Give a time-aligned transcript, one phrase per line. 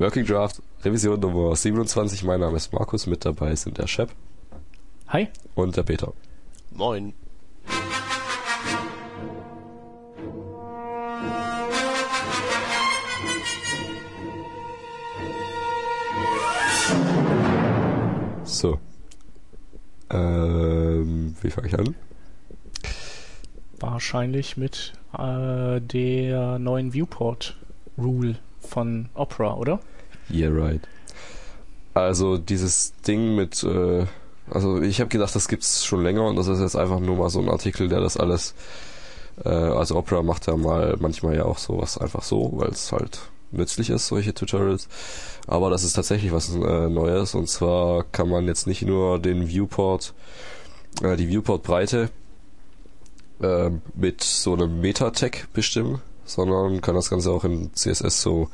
[0.00, 2.24] Working Draft, Revision Nummer 27.
[2.24, 4.08] Mein Name ist Markus, mit dabei sind der Shep.
[5.08, 5.28] Hi.
[5.54, 6.14] Und der Peter.
[6.70, 7.12] Moin.
[18.44, 18.78] So.
[20.08, 21.94] Ähm, wie fange ich an?
[23.78, 27.58] Wahrscheinlich mit äh, der neuen Viewport
[27.98, 29.80] Rule von Opera, oder?
[30.32, 30.80] Yeah, right.
[31.94, 34.06] Also dieses Ding mit, äh,
[34.48, 37.30] also ich habe gedacht, das gibt's schon länger und das ist jetzt einfach nur mal
[37.30, 38.54] so ein Artikel, der das alles,
[39.44, 43.20] äh, also Opera macht ja mal manchmal ja auch sowas einfach so, weil es halt
[43.50, 44.88] nützlich ist, solche Tutorials.
[45.46, 49.48] Aber das ist tatsächlich was äh, Neues und zwar kann man jetzt nicht nur den
[49.48, 50.14] Viewport,
[51.02, 52.10] äh, die Viewport-Breite
[53.42, 58.48] äh, mit so einem Meta-Tag bestimmen, sondern kann das Ganze auch in CSS so,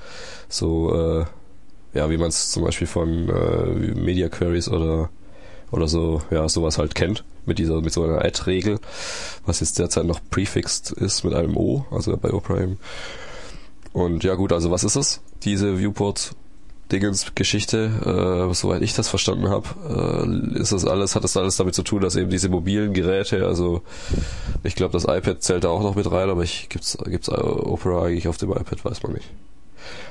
[0.49, 1.25] so äh,
[1.97, 5.11] ja, wie man es zum Beispiel von äh, Media Queries oder
[5.73, 8.79] oder so, ja, sowas halt kennt, mit dieser, mit so einer Add-Regel,
[9.45, 12.79] was jetzt derzeit noch prefixed ist mit einem O, also bei eben.
[13.93, 15.21] Und ja gut, also was ist es?
[15.43, 16.37] Diese Viewport
[16.93, 19.67] Dingens Geschichte, äh, soweit ich das verstanden habe,
[20.55, 23.45] äh, ist das alles, hat das alles damit zu tun, dass eben diese mobilen Geräte,
[23.45, 23.83] also
[24.63, 28.05] ich glaube das iPad zählt da auch noch mit rein, aber ich gibt's gibt's Opera
[28.05, 29.29] eigentlich auf dem iPad, weiß man nicht.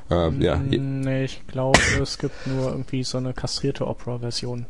[0.09, 0.57] Ähm, ja.
[0.57, 4.65] Nee, ich glaube, es gibt nur irgendwie so eine kastrierte Opera-Version.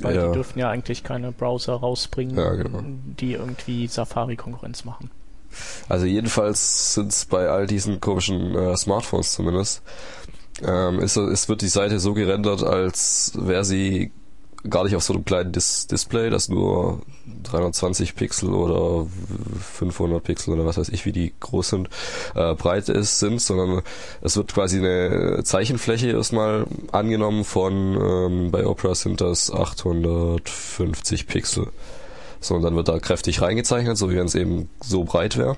[0.00, 0.26] Weil ja.
[0.26, 2.82] die dürfen ja eigentlich keine Browser rausbringen, ja, genau.
[2.84, 5.10] die irgendwie Safari-Konkurrenz machen.
[5.88, 9.82] Also jedenfalls sind es bei all diesen komischen äh, Smartphones zumindest,
[10.62, 14.12] ähm, ist, es wird die Seite so gerendert, als wäre sie
[14.68, 17.02] gar nicht auf so einem kleinen Dis Display, das nur
[17.44, 19.06] 320 Pixel oder
[19.60, 21.88] 500 Pixel oder was weiß ich, wie die groß sind,
[22.34, 23.82] äh, breit ist, sind, sondern
[24.20, 31.68] es wird quasi eine Zeichenfläche erstmal angenommen von, ähm, bei Opera sind das 850 Pixel.
[32.40, 35.56] So, und dann wird da kräftig reingezeichnet, so wie wenn es eben so breit wäre.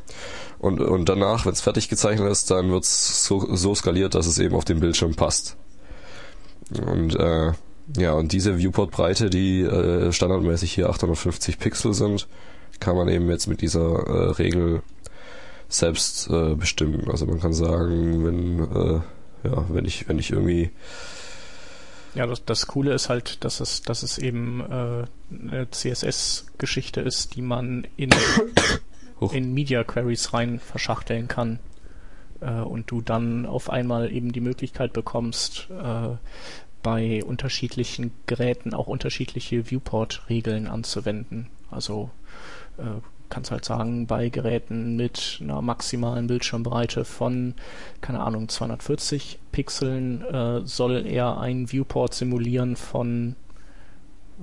[0.58, 4.26] Und, und danach, wenn es fertig gezeichnet ist, dann wird es so, so skaliert, dass
[4.26, 5.56] es eben auf dem Bildschirm passt.
[6.86, 7.52] Und äh,
[7.96, 12.26] ja, und diese Viewport-Breite, die äh, standardmäßig hier 850 Pixel sind,
[12.80, 14.82] kann man eben jetzt mit dieser äh, Regel
[15.68, 17.08] selbst äh, bestimmen.
[17.10, 19.00] Also man kann sagen, wenn äh,
[19.48, 20.70] ja, wenn ich wenn ich irgendwie
[22.16, 27.36] ja, das, das Coole ist halt, dass es, dass es eben äh, eine CSS-Geschichte ist,
[27.36, 28.08] die man in,
[29.32, 31.58] in Media Queries rein verschachteln kann.
[32.40, 36.16] Äh, und du dann auf einmal eben die Möglichkeit bekommst, äh,
[36.86, 41.48] bei unterschiedlichen Geräten auch unterschiedliche Viewport-Regeln anzuwenden.
[41.68, 42.10] Also
[42.78, 47.54] äh, kannst halt sagen, bei Geräten mit einer maximalen Bildschirmbreite von,
[48.00, 53.34] keine Ahnung, 240 Pixeln äh, soll er einen Viewport simulieren von,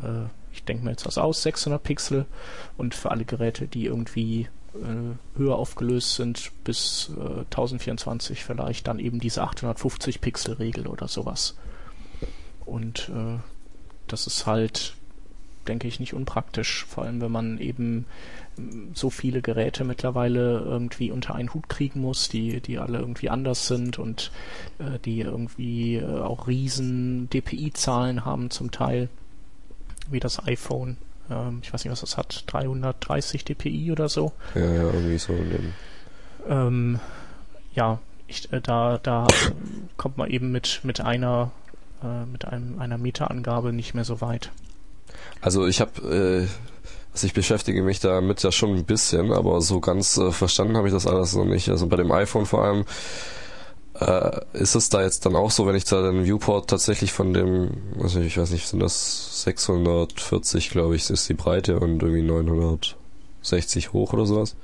[0.01, 2.25] äh, ich denke mir jetzt was aus, 600 Pixel
[2.75, 8.99] und für alle Geräte, die irgendwie äh, höher aufgelöst sind, bis 1024 äh, vielleicht dann
[8.99, 11.55] eben diese 850 Pixel Regel oder sowas.
[12.65, 13.39] Und äh,
[14.07, 14.95] das ist halt
[15.67, 16.85] denke ich, nicht unpraktisch.
[16.85, 18.05] Vor allem, wenn man eben
[18.93, 23.67] so viele Geräte mittlerweile irgendwie unter einen Hut kriegen muss, die, die alle irgendwie anders
[23.67, 24.31] sind und
[24.79, 29.09] äh, die irgendwie äh, auch riesen DPI-Zahlen haben zum Teil,
[30.11, 30.97] wie das iPhone.
[31.31, 34.33] Ähm, ich weiß nicht, was das hat, 330 DPI oder so.
[34.53, 35.33] Ja, ja irgendwie so.
[36.47, 36.99] Ähm,
[37.73, 39.27] ja, ich, äh, da, da
[39.97, 41.51] kommt man eben mit, mit einer,
[42.03, 44.51] äh, mit einem, einer Meta-Angabe nicht mehr so weit.
[45.41, 46.47] Also ich habe, äh,
[47.13, 50.87] also ich beschäftige mich damit ja schon ein bisschen, aber so ganz äh, verstanden habe
[50.87, 51.69] ich das alles noch nicht.
[51.69, 52.85] Also bei dem iPhone vor allem
[53.99, 57.33] äh, ist es da jetzt dann auch so, wenn ich da den Viewport tatsächlich von
[57.33, 57.71] dem,
[58.01, 63.93] also ich weiß nicht, sind das 640, glaube ich, ist die Breite und irgendwie 960
[63.93, 64.55] hoch oder sowas.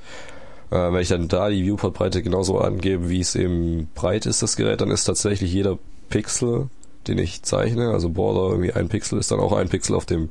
[0.72, 4.56] Äh, wenn ich dann da die Viewport-Breite genauso angebe, wie es eben breit ist, das
[4.56, 5.78] Gerät, dann ist tatsächlich jeder
[6.10, 6.70] Pixel,
[7.10, 10.30] den ich zeichne, also Border irgendwie ein Pixel, ist dann auch ein Pixel auf dem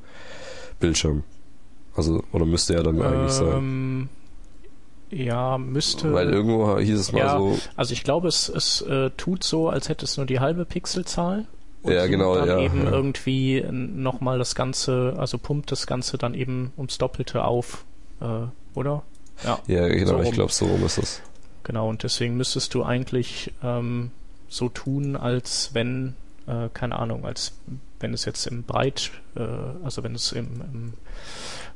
[0.80, 1.24] Bildschirm.
[1.94, 4.08] Also, oder müsste er dann ähm, eigentlich sein?
[5.10, 6.12] Ja, müsste.
[6.12, 7.58] Weil irgendwo hieß es mal ja, so.
[7.76, 11.46] Also ich glaube, es, es äh, tut so, als hätte es nur die halbe Pixelzahl.
[11.82, 12.58] Und ja, genau, dann ja.
[12.60, 12.90] eben ja.
[12.90, 17.84] irgendwie nochmal das Ganze, also pumpt das Ganze dann eben ums Doppelte auf,
[18.20, 19.02] äh, oder?
[19.44, 21.22] Ja, ja genau, so ich glaube, so rum ist es.
[21.62, 24.10] Genau, und deswegen müsstest du eigentlich ähm,
[24.48, 26.14] so tun, als wenn,
[26.48, 27.52] äh, keine Ahnung, als
[28.00, 29.42] wenn es jetzt im Breit, äh,
[29.84, 30.94] also wenn es im, im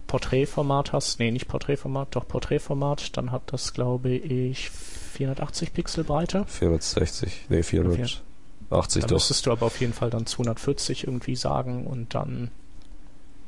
[0.06, 6.44] Porträtformat hast, nee, nicht Porträtformat, doch Porträtformat, dann hat das, glaube ich, 480 Pixel Breite.
[6.46, 8.22] 460, nee, 400.
[8.70, 9.16] 80 da doch.
[9.16, 12.50] müsstest du aber auf jeden Fall dann 240 irgendwie sagen und dann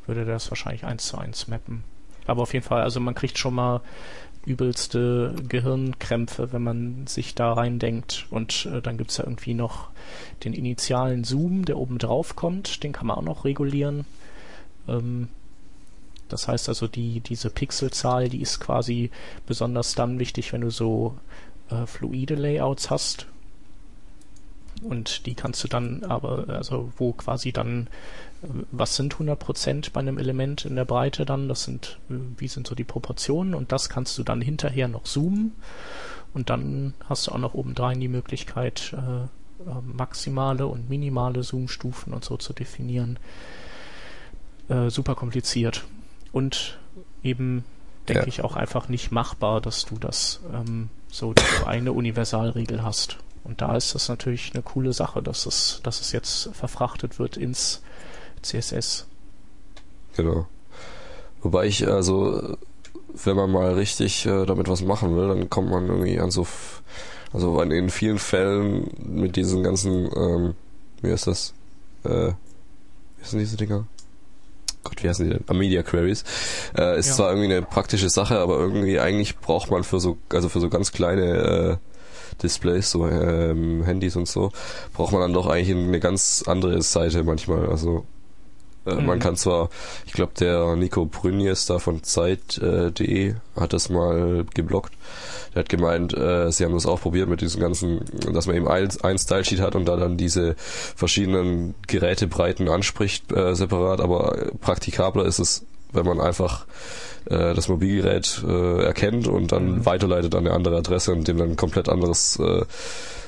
[0.06, 1.82] würde das wahrscheinlich eins zu eins mappen.
[2.26, 3.80] Aber auf jeden Fall, also man kriegt schon mal
[4.46, 8.26] übelste Gehirnkrämpfe, wenn man sich da reindenkt.
[8.31, 9.88] Und äh, dann gibt's ja irgendwie noch
[10.44, 12.82] den initialen Zoom, der oben drauf kommt.
[12.82, 14.05] Den kann man auch noch regulieren.
[14.88, 15.29] Ähm,
[16.29, 19.11] das heißt also, die, diese Pixelzahl, die ist quasi
[19.46, 21.17] besonders dann wichtig, wenn du so
[21.70, 23.26] äh, fluide Layouts hast.
[24.82, 27.88] Und die kannst du dann aber, also wo quasi dann,
[28.73, 31.49] was sind 100% bei einem Element in der Breite dann?
[31.49, 33.55] Das sind, äh, wie sind so die Proportionen?
[33.55, 35.52] Und das kannst du dann hinterher noch zoomen.
[36.32, 39.25] Und dann hast du auch noch obendrein die Möglichkeit, äh,
[39.70, 43.19] äh, maximale und minimale Zoomstufen und so zu definieren.
[44.69, 45.85] Äh, super kompliziert.
[46.32, 46.79] Und
[47.23, 47.64] eben,
[48.08, 48.29] denke Ja.
[48.29, 53.19] ich, auch einfach nicht machbar, dass du das ähm, so diese eine Universalregel hast.
[53.44, 57.37] Und da ist das natürlich eine coole Sache, dass es, dass es jetzt verfrachtet wird
[57.37, 57.82] ins
[58.44, 59.06] CSS.
[60.17, 60.46] Genau.
[61.43, 62.56] Wobei ich, also,
[63.25, 66.46] wenn man mal richtig äh, damit was machen will, dann kommt man irgendwie an so,
[67.32, 70.55] also an in vielen Fällen mit diesen ganzen, ähm,
[71.02, 71.52] wie heißt das?
[72.05, 72.29] Äh,
[73.17, 73.87] wie heißen diese Dinger?
[74.85, 75.44] Gott, wie heißen die denn?
[75.46, 76.25] Ah, Media Queries.
[76.76, 77.14] Äh, ist Ja.
[77.14, 80.69] zwar irgendwie eine praktische Sache, aber irgendwie eigentlich braucht man für so, also für so
[80.69, 84.50] ganz kleine äh, Displays, so ähm, Handys und so,
[84.93, 87.67] braucht man dann doch eigentlich eine ganz andere Seite manchmal.
[87.69, 88.05] Also
[88.86, 89.20] äh, Man Mhm.
[89.22, 89.70] kann zwar,
[90.06, 94.92] ich glaube, der Nico Brünjes da von Zeit.de hat das mal geblockt.
[95.54, 98.00] Der hat gemeint, äh, sie haben das auch probiert mit diesem ganzen,
[98.32, 103.54] dass man eben ein, ein Style-Sheet hat und da dann diese verschiedenen Gerätebreiten anspricht äh,
[103.54, 106.66] separat, aber praktikabler ist es, wenn man einfach
[107.26, 109.86] äh, das Mobilgerät äh, erkennt und dann Mhm.
[109.86, 112.62] weiterleitet an eine andere Adresse und dem dann ein komplett anderes äh,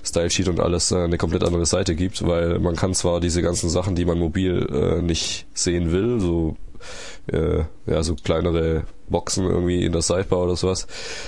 [0.06, 3.69] Stylesheet und alles äh, eine komplett andere Seite gibt, weil man kann zwar diese ganzen
[3.70, 6.56] Sachen, die man mobil äh, nicht sehen will, so
[7.32, 10.87] äh, ja so kleinere Boxen irgendwie in der Sidebar oder sowas,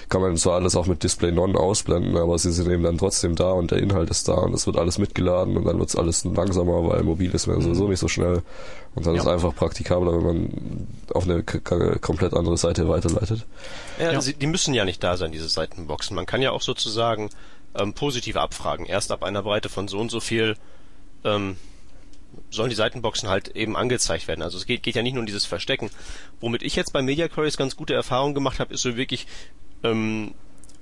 [0.08, 3.34] kann man zwar alles auch mit Display Non ausblenden, aber sie sind eben dann trotzdem
[3.36, 5.96] da und der Inhalt ist da und es wird alles mitgeladen und dann wird es
[5.96, 8.42] alles langsamer, weil mobil ist man sowieso nicht so schnell
[8.94, 9.20] und dann Ja.
[9.22, 13.46] ist es einfach praktikabler, wenn man auf eine komplett andere Seite weiterleitet.
[14.00, 14.20] Ja, Ja.
[14.20, 16.14] Sie, die müssen ja nicht da sein, diese Seitenboxen.
[16.16, 17.30] Man kann ja auch sozusagen
[17.74, 18.86] ähm, positive abfragen.
[18.86, 20.56] Erst ab einer Breite von so und so viel
[21.24, 21.56] ähm,
[22.50, 24.42] sollen die Seitenboxen halt eben angezeigt werden.
[24.42, 25.90] Also es geht, geht ja nicht nur um dieses Verstecken.
[26.40, 29.26] Womit ich jetzt bei Media Queries ganz gute Erfahrungen gemacht habe, ist so wirklich
[29.82, 30.34] ähm,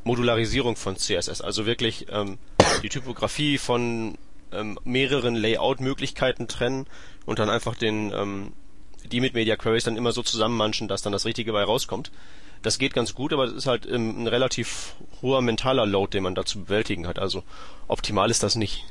[0.04, 1.40] Modularisierung von CSS.
[1.40, 2.38] Also wirklich ähm,
[2.82, 4.18] die Typografie von
[4.52, 6.86] ähm, mehreren Layout-Möglichkeiten trennen
[7.24, 8.52] und dann einfach den ähm,
[9.06, 12.10] die mit Media Queries dann immer so zusammenmanschen, dass dann das Richtige bei rauskommt.
[12.66, 16.24] Das geht ganz gut, aber es ist halt ähm, ein relativ hoher mentaler Load, den
[16.24, 17.16] man da zu bewältigen hat.
[17.16, 17.44] Also
[17.86, 18.84] optimal ist das nicht.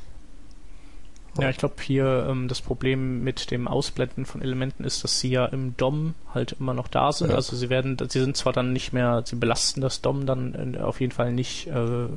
[1.38, 5.32] Ja, ich glaube hier ähm, das Problem mit dem Ausblenden von Elementen ist, dass sie
[5.32, 7.32] ja im DOM halt immer noch da sind.
[7.32, 7.36] Ja.
[7.36, 10.80] Also sie werden, sie sind zwar dann nicht mehr, sie belasten das DOM dann äh,
[10.80, 12.08] auf jeden Fall nicht äh,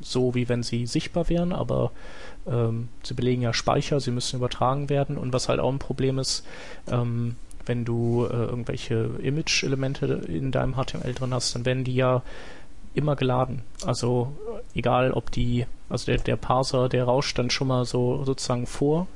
[0.00, 1.90] so, wie wenn sie sichtbar wären, aber
[2.46, 6.20] ähm, sie belegen ja Speicher, sie müssen übertragen werden und was halt auch ein Problem
[6.20, 6.46] ist,
[6.88, 7.34] ähm,
[7.68, 12.22] wenn du äh, irgendwelche Image-Elemente in deinem HTML drin hast, dann werden die ja
[12.94, 13.62] immer geladen.
[13.84, 14.32] Also
[14.74, 19.06] egal, ob die, also der, der Parser, der rauscht dann schon mal so sozusagen vor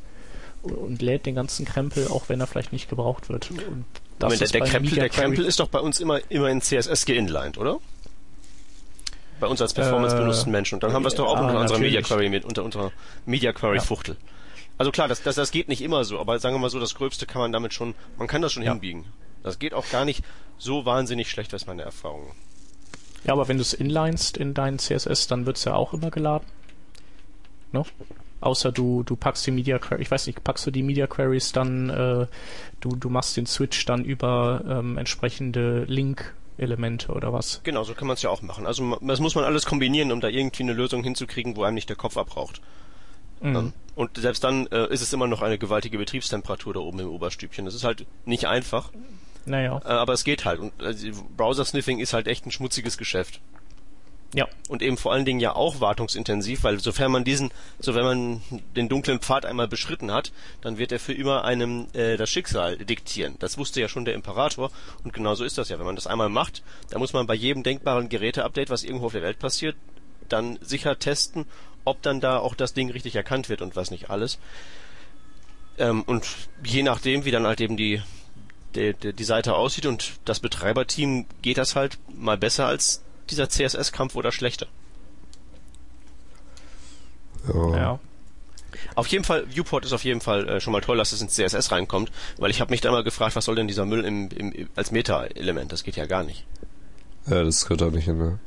[0.63, 3.51] und lädt den ganzen Krempel, auch wenn er vielleicht nicht gebraucht wird.
[3.51, 3.85] Und
[4.19, 6.49] das Moment, der, ist der, bei Krempel, der Krempel ist doch bei uns immer, immer
[6.49, 7.81] in CSS geinlined, oder?
[9.41, 10.77] Bei uns als Performance Äh, benutzten Menschen.
[10.77, 12.19] Und dann haben wir es doch auch ah, unter unserer Media natürlich.
[12.21, 12.93] Query mit, unter unserer
[13.27, 14.17] Media Query Fuchtel.
[14.83, 16.97] Also klar, das, das, das geht nicht immer so, aber sagen wir mal so, das
[16.97, 18.73] Gröbste kann man damit schon, man kann das schon Ja.
[18.73, 19.05] hinbiegen.
[19.45, 20.25] Das geht auch gar nicht
[20.59, 22.33] so wahnsinnig schlecht, was meine Erfahrung.
[23.23, 26.49] Ja, aber wenn du es inlinest in deinen CSS, dann wird's ja auch immer geladen.
[27.71, 27.85] Ne?
[28.41, 31.53] Außer du, du packst die Media Query, ich weiß nicht, packst du die Media Queries
[31.53, 32.27] dann, äh,
[32.81, 37.61] du, du machst den Switch dann über ähm, entsprechende Link-Elemente oder was?
[37.63, 38.67] Genau, so kann man es ja auch machen.
[38.67, 41.89] Also das muss man alles kombinieren, um da irgendwie eine Lösung hinzukriegen, wo einem nicht
[41.89, 42.61] der Kopf abraucht.
[43.43, 43.57] Mhm.
[43.57, 47.09] Ähm, Und selbst dann äh, ist es immer noch eine gewaltige Betriebstemperatur da oben im
[47.11, 47.65] Oberstübchen.
[47.65, 48.91] Das ist halt nicht einfach,
[49.45, 50.61] Naja, äh, aber es geht halt.
[50.61, 50.95] Und äh,
[51.37, 53.41] Browser-Sniffing ist halt echt ein schmutziges Geschäft.
[54.35, 54.47] ja.
[54.69, 58.43] Und eben vor allen Dingen ja auch wartungsintensiv, weil sofern man diesen, so wenn man
[58.77, 60.33] den dunklen Pfad einmal beschritten hat,
[60.63, 63.35] dann wird er für immer einem äh, das Schicksal diktieren.
[63.41, 64.71] Das wusste ja schon der Imperator
[65.05, 65.79] und genauso ist das ja.
[65.79, 69.13] Wenn man das einmal macht, dann muss man bei jedem denkbaren Geräteupdate, was irgendwo auf
[69.13, 69.77] der Welt passiert,
[70.31, 71.45] dann sicher testen,
[71.85, 74.39] ob dann da auch das Ding richtig erkannt wird und was nicht alles.
[75.79, 76.27] Ähm, und
[76.65, 78.03] je nachdem, wie dann halt eben die,
[78.75, 83.49] die, die, die Seite aussieht und das Betreiberteam geht das halt mal besser als dieser
[83.49, 84.67] CSS-Kampf oder schlechter.
[87.53, 87.77] Ja.
[87.77, 88.01] Ja.
[88.95, 91.35] Auf jeden Fall, Viewport ist auf jeden Fall äh, schon mal toll, dass es ins
[91.35, 94.29] CSS reinkommt, weil ich habe mich da mal gefragt, was soll denn dieser Müll im,
[94.31, 95.73] im, als Meta-Element?
[95.73, 96.47] Das geht ja gar nicht.
[97.27, 98.39] Ja, das gehört da nicht hin, ne?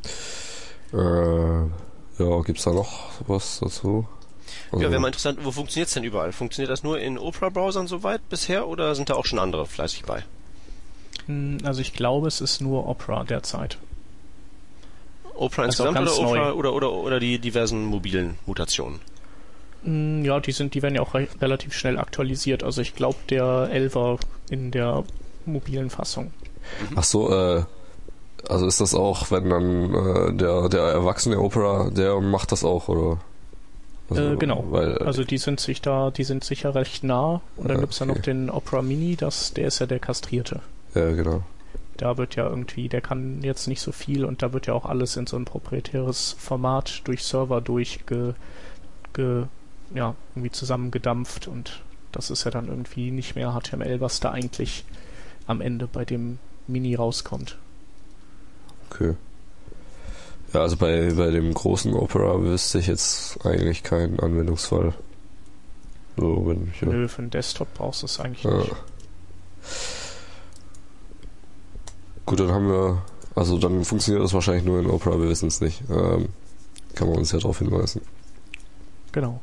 [0.93, 1.69] Äh,
[2.17, 4.07] ja, gibt's da noch was dazu?
[4.71, 6.31] Also, ja, wäre mal interessant, wo funktioniert's denn überall?
[6.31, 10.23] Funktioniert das nur in Opera-Browsern soweit bisher oder sind da auch schon andere fleißig bei?
[11.27, 13.77] Hm, also ich glaube, es ist nur Opera derzeit.
[15.33, 18.99] Opera insgesamt oder, Opera, oder, oder, oder die diversen mobilen Mutationen?
[19.83, 22.63] Hm, ja, die sind, die werden ja auch re relativ schnell aktualisiert.
[22.63, 24.19] Also ich glaube der 11er
[24.49, 25.03] in der
[25.45, 26.31] mobilen Fassung.
[26.95, 27.63] Ach so, äh,
[28.49, 32.87] also ist das auch, wenn dann äh, der der erwachsene Opera, der macht das auch
[32.87, 33.19] oder?
[34.09, 34.65] Also, äh, genau.
[34.69, 37.41] Weil, also die sind sich da, die sind sicher recht nah.
[37.55, 37.81] Und dann okay.
[37.81, 40.61] gibt's ja noch den Opera Mini, das, der ist ja der Kastrierte.
[40.93, 41.43] Ja, genau.
[41.97, 44.85] Da wird ja irgendwie, der kann jetzt nicht so viel und da wird ja auch
[44.85, 48.35] alles in so ein proprietäres Format durch Server durchge,
[49.13, 49.45] ge,
[49.93, 54.83] ja, irgendwie zusammengedampft und das ist ja dann irgendwie nicht mehr HTML, was da eigentlich
[55.47, 56.37] am Ende bei dem
[56.67, 57.57] Mini rauskommt.
[58.95, 59.15] Okay.
[60.53, 64.93] Ja, also bei, bei dem großen Opera wüsste ich jetzt eigentlich keinen Anwendungsfall.
[66.17, 66.87] So, wenn ich, ja.
[66.87, 68.57] Nö, für einen Desktop brauchst du es eigentlich ja.
[68.57, 68.71] nicht.
[72.25, 73.01] Gut, dann haben wir,
[73.35, 75.83] also dann funktioniert das wahrscheinlich nur in Opera, wir wissen es nicht.
[75.89, 76.29] Ähm,
[76.95, 78.01] kann man uns ja darauf hinweisen.
[79.11, 79.41] Genau.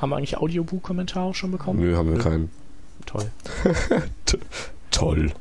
[0.00, 1.80] Haben wir eigentlich Audiobook-Kommentare schon bekommen?
[1.80, 2.22] Nö, haben wir Nö.
[2.22, 2.50] keinen.
[3.04, 3.30] Toll.
[4.90, 5.32] Toll.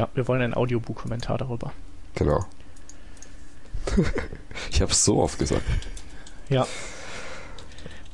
[0.00, 1.74] Ja, wir wollen ein Audiobook-Kommentar darüber.
[2.14, 2.46] Genau.
[4.70, 5.62] ich habe es so oft gesagt.
[6.48, 6.66] Ja.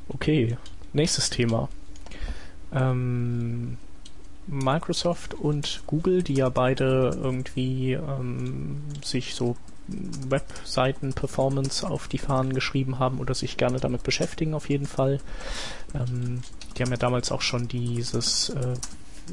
[0.09, 0.57] Okay,
[0.93, 1.69] nächstes Thema.
[2.73, 3.79] Ähm,
[4.49, 9.55] Microsoft und Google, die ja beide irgendwie ähm, sich so
[9.87, 15.21] Webseiten-Performance auf die Fahnen geschrieben haben oder sich gerne damit beschäftigen, auf jeden Fall.
[15.95, 16.41] Ähm,
[16.77, 18.75] die haben ja damals auch schon dieses äh,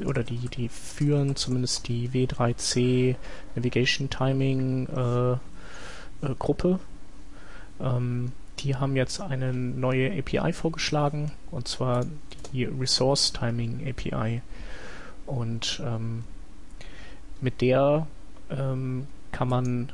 [0.04, 3.16] oder die, die führen zumindest die W3C
[3.54, 6.80] Navigation Timing äh, äh, Gruppe.
[7.80, 12.06] Ähm, die haben jetzt eine neue API vorgeschlagen und zwar
[12.52, 14.42] die Resource Timing API.
[15.26, 16.24] Und ähm,
[17.40, 18.06] mit der
[18.50, 19.92] ähm, kann man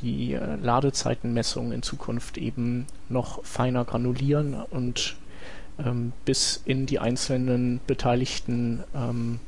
[0.00, 5.16] die äh, Ladezeitenmessung in Zukunft eben noch feiner granulieren und
[5.84, 9.40] ähm, bis in die einzelnen beteiligten ähm,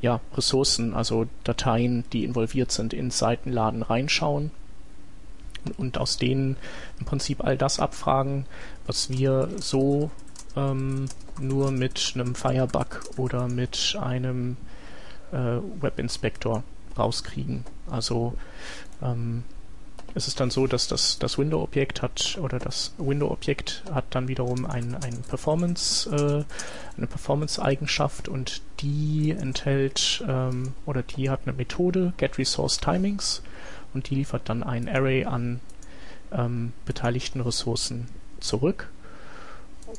[0.00, 4.50] ja, Ressourcen, also Dateien, die involviert sind, ins Seitenladen reinschauen
[5.76, 6.56] und aus denen
[6.98, 8.46] im Prinzip all das abfragen,
[8.86, 10.10] was wir so
[10.56, 11.06] ähm,
[11.38, 14.56] nur mit einem Firebug oder mit einem
[15.32, 16.64] äh, Webinspektor
[16.98, 17.64] rauskriegen.
[17.90, 18.34] Also
[19.02, 19.44] ähm,
[20.14, 24.66] es ist dann so, dass das, das Window-Objekt hat oder das Window-Objekt hat dann wiederum
[24.66, 26.44] ein, ein Performance, äh,
[26.96, 33.42] eine Performance-Eigenschaft und die enthält ähm, oder die hat eine Methode, getResourceTimings
[33.94, 35.60] und die liefert dann ein Array an
[36.32, 38.08] ähm, beteiligten Ressourcen
[38.40, 38.88] zurück.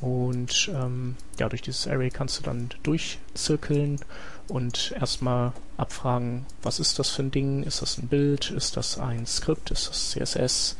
[0.00, 4.00] Und ähm, ja, durch dieses Array kannst du dann durchzirkeln
[4.48, 7.62] und erstmal abfragen, was ist das für ein Ding?
[7.62, 8.50] Ist das ein Bild?
[8.50, 9.70] Ist das ein Skript?
[9.70, 10.76] Ist das CSS?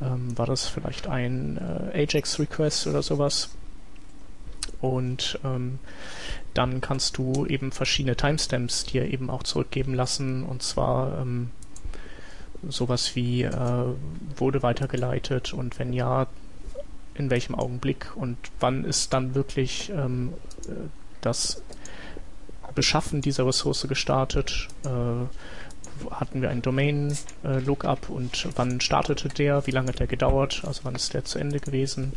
[0.00, 3.50] Ähm, war das vielleicht ein äh, Ajax-Request oder sowas?
[4.80, 5.78] Und ähm,
[6.54, 11.50] dann kannst du eben verschiedene Timestamps dir eben auch zurückgeben lassen und zwar ähm,
[12.68, 13.84] sowas wie äh,
[14.36, 16.26] wurde weitergeleitet und wenn ja,
[17.14, 20.34] in welchem Augenblick und wann ist dann wirklich ähm,
[21.20, 21.62] das
[22.76, 24.68] Beschaffen dieser Ressource gestartet?
[24.84, 29.66] Äh, hatten wir einen Domain-Lookup und wann startete der?
[29.66, 30.62] Wie lange hat der gedauert?
[30.64, 32.12] Also wann ist der zu Ende gewesen?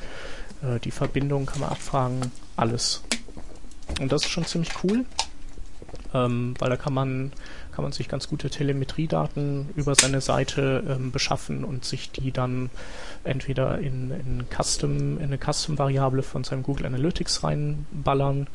[0.62, 3.04] Äh, die Verbindung kann man abfragen, alles.
[4.00, 5.06] Und das ist schon ziemlich cool,
[6.14, 7.32] ähm, weil da kann man
[7.80, 12.70] kann man sich ganz gute Telemetriedaten über seine Seite ähm, beschaffen und sich die dann
[13.24, 18.48] entweder in, in Custom, in eine Custom-Variable von seinem Google Analytics reinballern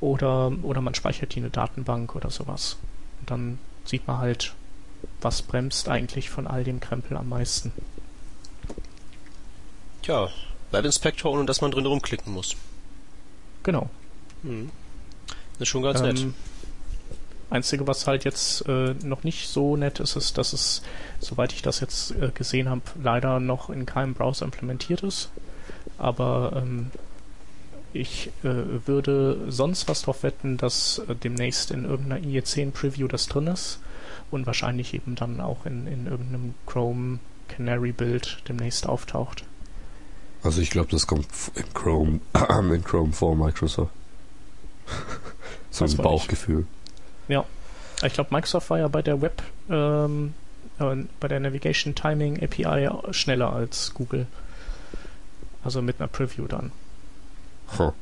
[0.00, 2.76] oder, oder man speichert die in eine Datenbank oder sowas.
[3.20, 4.54] Und dann sieht man halt,
[5.20, 7.72] was bremst eigentlich von all dem Krempel am meisten.
[10.02, 10.30] Tja,
[10.70, 12.56] Web Inspector, ohne dass man drin rumklicken muss.
[13.62, 13.90] Genau.
[14.42, 14.70] Hm.
[15.54, 16.26] Das ist schon ganz ähm, nett.
[17.50, 20.82] Einzige, was halt jetzt äh, noch nicht so nett ist, ist, dass es,
[21.18, 25.30] soweit ich das jetzt äh, gesehen habe, leider noch in keinem Browser implementiert ist.
[25.98, 26.92] Aber ähm,
[27.92, 33.26] ich äh, würde sonst was drauf wetten, dass äh, demnächst in irgendeiner IE10 Preview das
[33.26, 33.80] drin ist
[34.30, 37.18] und wahrscheinlich eben dann auch in, in irgendeinem Chrome
[37.48, 39.44] Canary Build demnächst auftaucht.
[40.42, 42.20] Also ich glaube, das kommt in Chrome,
[42.74, 43.92] in Chrome vor Microsoft.
[45.70, 46.66] so ein Bauchgefühl.
[47.28, 47.44] Ja.
[48.02, 50.32] Ich glaube, Microsoft war ja bei der Web, ähm,
[50.78, 54.26] äh, bei der Navigation Timing API schneller als Google.
[55.62, 56.72] Also mit einer Preview dann.
[57.78, 57.92] Huh.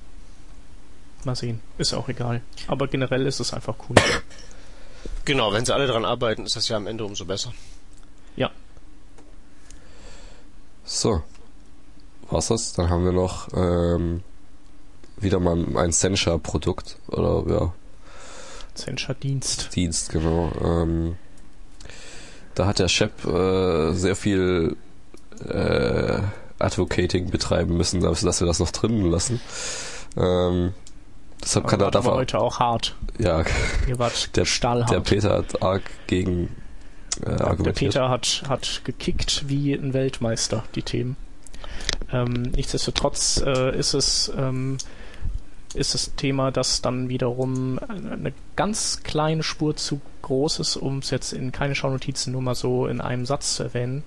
[1.25, 1.61] Mal sehen.
[1.79, 2.43] Ist auch egal.
[2.67, 3.97] Aber generell ist es einfach cool.
[5.25, 7.53] Genau, wenn sie alle dran arbeiten, ist das ja am Ende umso besser.
[8.37, 8.51] Ja.
[10.85, 11.23] So.
[12.31, 12.73] Was das?
[12.73, 14.23] Dann haben wir noch ähm,
[15.17, 16.97] wieder mal ein Sencha-Produkt.
[17.09, 17.75] Oder ja.
[18.75, 19.75] Sencha-Dienst.
[19.75, 20.51] Dienst, genau.
[20.63, 21.17] Ähm,
[22.55, 24.77] da hat der Shep äh, sehr viel
[25.45, 26.21] äh,
[26.59, 29.41] Advocating betreiben müssen, dass wir das noch drinnen lassen.
[30.17, 30.75] Ähm,
[31.43, 32.15] deshalb aber kann er davon.
[32.15, 32.97] heute auch hart.
[33.19, 33.45] Ja.
[33.87, 34.91] Ihr wart der, stahlhart.
[34.91, 36.49] Der Peter hat arg gegen
[37.25, 37.57] äh.
[37.57, 41.17] Der Peter hat, hat gekickt wie ein Weltmeister, die Themen.
[42.13, 44.79] Ähm, nichtsdestotrotz äh, ist es ähm,
[45.75, 51.11] ist das Thema, das dann wiederum eine ganz kleine Spur zu groß ist, um es
[51.11, 54.03] jetzt in keine Schaunotizen nur mal so in einem Satz zu erwähnen.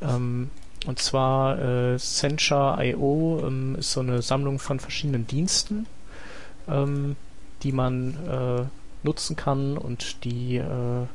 [0.00, 0.50] Ähm,
[0.86, 5.86] und zwar äh, Sencha.io ähm, ist so eine Sammlung von verschiedenen Diensten,
[6.68, 7.16] ähm,
[7.62, 8.62] die man äh,
[9.04, 11.06] nutzen kann und die äh,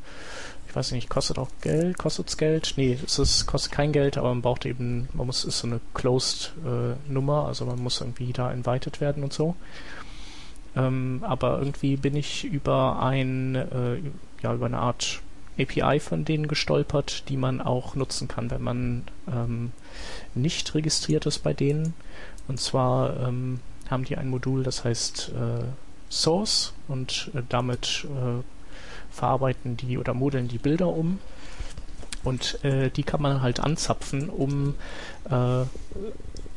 [0.72, 2.76] ich weiß nicht, kostet auch Geld, kostet's Geld?
[2.78, 5.82] Nee, es ist, kostet kein Geld, aber man braucht eben, man muss, ist so eine
[5.94, 9.58] Closed äh, also man muss irgendwie da invited werden und so.
[10.78, 13.98] Ähm, aber irgendwie bin ich über ein, äh,
[14.42, 15.20] ja, über eine Art
[15.60, 19.72] API von denen gestolpert, die man auch nutzen kann, wenn man ähm,
[20.34, 21.94] nicht registriert ist bei denen.
[22.48, 25.64] Und zwar ähm, haben die ein Modul, das heißt äh,
[26.10, 28.44] Source und äh, damit äh,
[29.12, 31.20] verarbeiten die oder modeln die Bilder um.
[32.24, 34.76] Und äh, die kann man halt anzapfen, um
[35.30, 35.66] äh,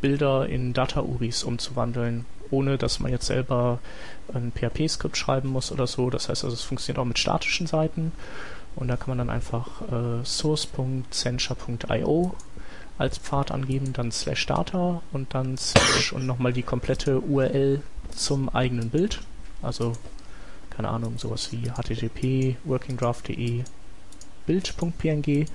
[0.00, 3.78] Bilder in Data-URIs umzuwandeln, ohne dass man jetzt selber
[4.32, 6.10] ein PHP-Skript schreiben muss oder so.
[6.10, 8.12] Das heißt also, es funktioniert auch mit statischen Seiten.
[8.76, 12.34] Und da kann man dann einfach äh, source.sencha.io
[12.98, 18.48] als Pfad angeben, dann slash data und dann slash und nochmal die komplette URL zum
[18.48, 19.20] eigenen Bild.
[19.62, 19.92] Also
[20.70, 23.64] keine Ahnung, sowas wie http workingdraft.de
[24.46, 25.46] bild.png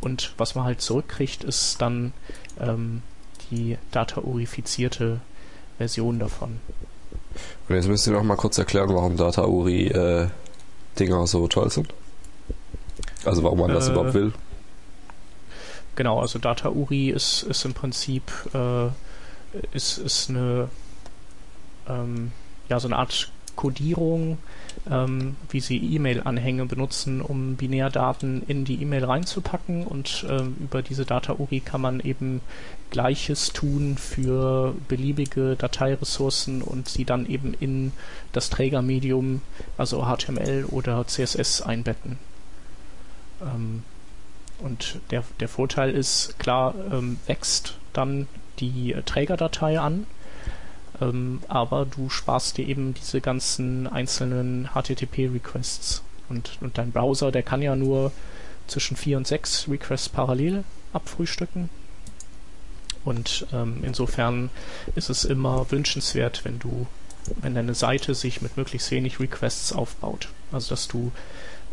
[0.00, 2.12] und was man halt zurückkriegt, ist dann
[2.60, 3.02] ähm,
[3.50, 5.20] die data-urifizierte
[5.78, 6.60] Version davon.
[7.68, 10.28] Und jetzt müsst ihr noch mal kurz erklären, warum Data-Uri äh,
[10.98, 11.92] Dinger so toll sind.
[13.24, 14.32] Also warum man das äh, überhaupt will.
[15.96, 18.88] Genau, also Data-Uri ist, ist im Prinzip äh,
[19.72, 20.68] ist, ist eine
[21.88, 22.32] ähm,
[22.68, 24.38] ja so eine Art Codierung
[24.90, 31.04] ähm, wie sie E-Mail-Anhänge benutzen, um Binärdaten in die E-Mail reinzupacken und ähm, über diese
[31.04, 32.40] Data-URI kann man eben
[32.90, 37.92] Gleiches tun für beliebige Dateiressourcen und sie dann eben in
[38.32, 39.40] das Trägermedium,
[39.78, 42.18] also HTML oder CSS einbetten.
[43.40, 43.82] Ähm,
[44.58, 48.28] und der, der Vorteil ist, klar, ähm, wächst dann
[48.60, 50.06] die Trägerdatei an,
[51.00, 56.02] ähm, aber du sparst dir eben diese ganzen einzelnen HTTP-Requests.
[56.28, 58.12] Und, und dein Browser, der kann ja nur
[58.66, 61.68] zwischen 4 und 6 Requests parallel abfrühstücken.
[63.04, 64.50] Und ähm, insofern
[64.94, 66.86] ist es immer wünschenswert, wenn du,
[67.40, 70.28] wenn deine Seite sich mit möglichst wenig Requests aufbaut.
[70.52, 71.12] Also dass du,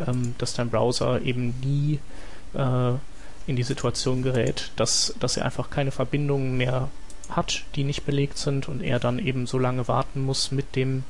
[0.06, 2.00] ähm, dass dein Browser eben nie
[2.54, 2.94] äh,
[3.48, 6.90] in die Situation gerät, dass, dass er einfach keine Verbindungen mehr
[7.30, 11.04] hat, die nicht belegt sind und er dann eben so lange warten muss mit dem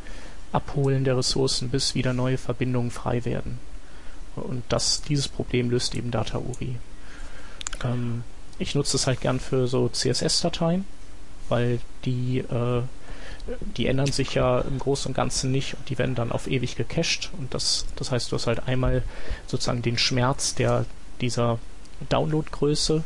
[0.52, 3.60] Abholen der Ressourcen, bis wieder neue Verbindungen frei werden.
[4.36, 6.76] Und das, dieses Problem löst eben DataUri.
[7.84, 8.24] Ähm,
[8.60, 10.86] ich nutze es halt gern für so CSS-Dateien,
[11.50, 12.84] weil die, äh,
[13.78, 16.76] die ändern sich ja im Großen und Ganzen nicht und die werden dann auf ewig
[16.76, 19.04] gecached und das, das heißt, du hast halt einmal
[19.48, 20.86] sozusagen den Schmerz der,
[21.22, 21.60] dieser
[22.10, 23.04] Downloadgröße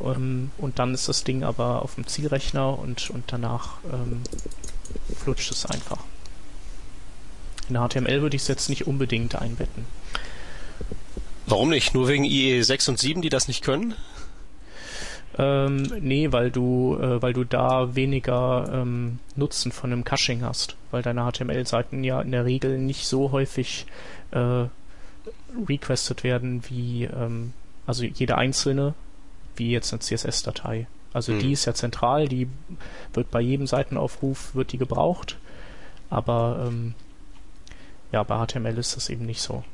[0.00, 4.22] ähm, und dann ist das Ding aber auf dem Zielrechner und, und danach ähm,
[5.16, 5.98] flutscht es einfach.
[7.68, 9.86] In HTML würde ich es jetzt nicht unbedingt einbetten.
[11.46, 11.94] Warum nicht?
[11.94, 13.94] Nur wegen IE 6 und 7, die das nicht können?
[15.38, 20.76] Ähm, nee, weil du, äh, weil du da weniger ähm, Nutzen von einem Caching hast,
[20.90, 23.86] weil deine HTML-Seiten ja in der Regel nicht so häufig
[24.30, 24.64] äh,
[25.68, 27.52] requested werden wie, ähm,
[27.86, 28.94] also jede einzelne
[29.56, 30.86] wie jetzt eine CSS-Datei.
[31.12, 31.38] Also mhm.
[31.40, 32.48] die ist ja zentral, die
[33.12, 35.38] wird bei jedem Seitenaufruf wird die gebraucht,
[36.10, 36.94] aber ähm,
[38.12, 39.64] ja, bei HTML ist das eben nicht so.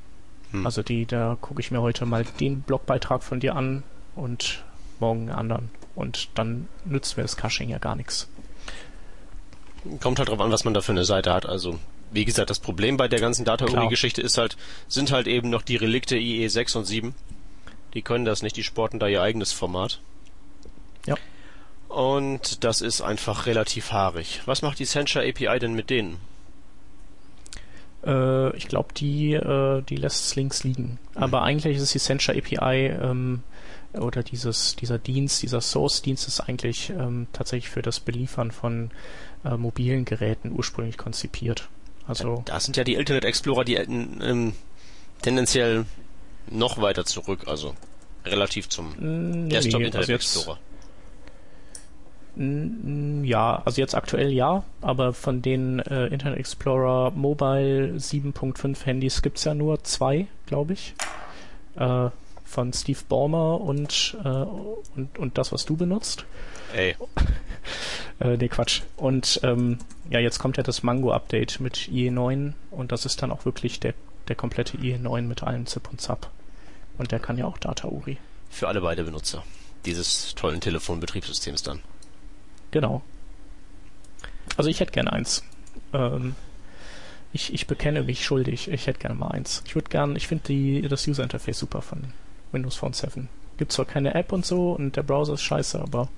[0.53, 0.67] Mhm.
[0.67, 3.83] Also die, da gucke ich mir heute mal den Blogbeitrag von dir an
[4.15, 4.65] und
[5.03, 5.71] morgen einen anderen.
[5.95, 8.29] Und dann nützt mir das Caching ja gar nichts.
[10.01, 11.45] Kommt halt drauf an, was man da für eine Seite hat.
[11.45, 11.79] Also,
[12.13, 14.57] wie gesagt, das Problem bei der ganzen Data-URI-Geschichte ist halt,
[14.89, 17.15] sind halt eben noch die Relikte IE 6 und 7.
[17.95, 20.01] Die können das nicht, die sporten da ihr eigenes Format.
[21.07, 21.17] Ja.
[21.89, 24.41] Und das ist einfach relativ haarig.
[24.47, 26.17] Was macht die Sencha API denn mit denen?
[28.07, 30.99] Äh, ich glaube, die, äh, die lässt links liegen.
[31.15, 31.23] Mhm.
[31.23, 33.43] Aber eigentlich ist die Sencha API ähm,
[33.95, 38.91] oder dieses, dieser Dienst, dieser Source-Dienst ist eigentlich ähm, tatsächlich für das Beliefern von
[39.45, 41.69] äh, mobilen Geräten ursprünglich konzipiert.
[42.07, 44.55] Also da sind ja die Internet Explorer, die ähm,
[45.21, 45.85] tendenziell
[46.51, 47.75] noch weiter zurück, also
[48.25, 50.59] relativ zum nee, Desktop Internet also Explorer.
[52.35, 59.45] Ja, also jetzt aktuell ja, aber von den äh, Internet Explorer Mobile 7.5 Handys gibt's
[59.45, 60.95] ja nur zwei, glaube ich.
[61.77, 62.09] Äh,
[62.53, 66.27] von Steve Ballmer und, äh, und, und das, was du benutzt.
[66.75, 66.97] Ey.
[68.21, 68.83] äh, nee, Quatsch.
[68.97, 69.79] Und ähm,
[70.11, 73.95] ja, jetzt kommt ja das Mango-Update mit IE9 und das ist dann auch wirklich der,
[74.29, 76.31] der komplette IE9 mit allem Zip und Zap.
[76.99, 78.19] Und der kann ja auch Data URI.
[78.51, 79.43] Für alle beide Benutzer
[79.87, 81.81] dieses tollen Telefonbetriebssystems dann.
[82.71, 83.03] Genau.
[84.57, 85.43] Also ich hätte gerne eins.
[85.93, 86.37] Ähm,
[87.33, 88.69] ich, ich bekenne mich schuldig.
[88.69, 89.63] Ich hätte gerne mal eins.
[89.67, 92.13] Ich würde gerne, ich finde das User Interface super von
[92.53, 93.29] Windows Phone 7.
[93.59, 96.09] Gibt zwar keine App und so und der Browser ist scheiße, aber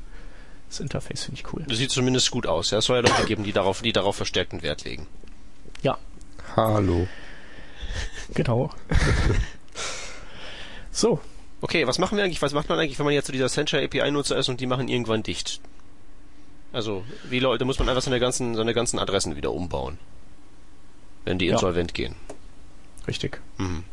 [0.68, 1.64] das Interface finde ich cool.
[1.68, 2.70] Das sieht zumindest gut aus.
[2.70, 5.06] Ja, es soll ja Leute geben, die darauf, die darauf verstärkten Wert legen.
[5.82, 5.98] Ja.
[6.56, 7.06] Hallo.
[8.34, 8.70] Genau.
[10.90, 11.20] so.
[11.60, 12.42] Okay, was machen wir eigentlich?
[12.42, 14.66] Was macht man eigentlich, wenn man jetzt zu dieser Sencha API Nutzer ist und die
[14.66, 15.60] machen irgendwann dicht?
[16.72, 19.98] Also, wie Leute, muss man einfach seine ganzen, seine ganzen Adressen wieder umbauen.
[21.24, 22.08] Wenn die insolvent ja.
[22.08, 22.16] gehen.
[23.06, 23.40] Richtig.
[23.58, 23.84] Mhm.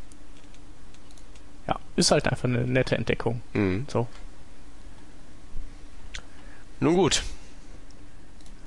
[1.67, 3.41] Ja, ist halt einfach eine nette Entdeckung.
[3.53, 3.85] Mhm.
[3.89, 4.07] So.
[6.79, 7.23] Nun gut.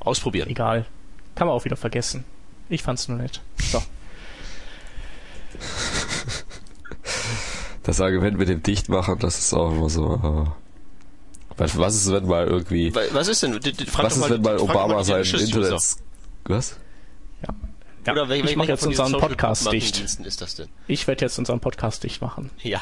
[0.01, 0.49] Ausprobieren.
[0.49, 0.87] Egal.
[1.35, 2.25] Kann man auch wieder vergessen.
[2.69, 3.41] Ich fand's nur nett.
[3.59, 3.83] So.
[7.83, 10.15] Das Argument mit dem Dichtmachen, das ist auch immer so.
[10.15, 10.65] Äh
[11.57, 12.95] was, was ist, wenn mal irgendwie.
[12.95, 13.61] Was ist denn?
[13.87, 15.81] Frag was ist, wenn mal Obama sein Internet.
[16.45, 16.77] Was?
[18.07, 18.13] Ja.
[18.13, 20.01] Oder welche, ich mache jetzt unseren Podcast dicht.
[20.01, 20.69] Ist das denn?
[20.87, 22.51] Ich werde jetzt unseren Podcast dicht machen.
[22.63, 22.81] Ja.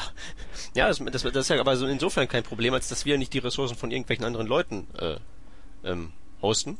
[0.75, 3.33] Ja, das, das, das ist ja aber so insofern kein Problem, als dass wir nicht
[3.33, 5.15] die Ressourcen von irgendwelchen anderen Leuten äh,
[5.83, 6.77] ähm, hosten,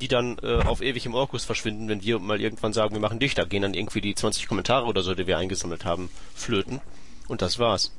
[0.00, 3.20] die dann äh, auf ewig im Orkus verschwinden, wenn wir mal irgendwann sagen, wir machen
[3.20, 3.38] dicht.
[3.38, 6.80] Da gehen dann irgendwie die 20 Kommentare oder so, die wir eingesammelt haben, flöten.
[7.28, 7.92] Und das war's.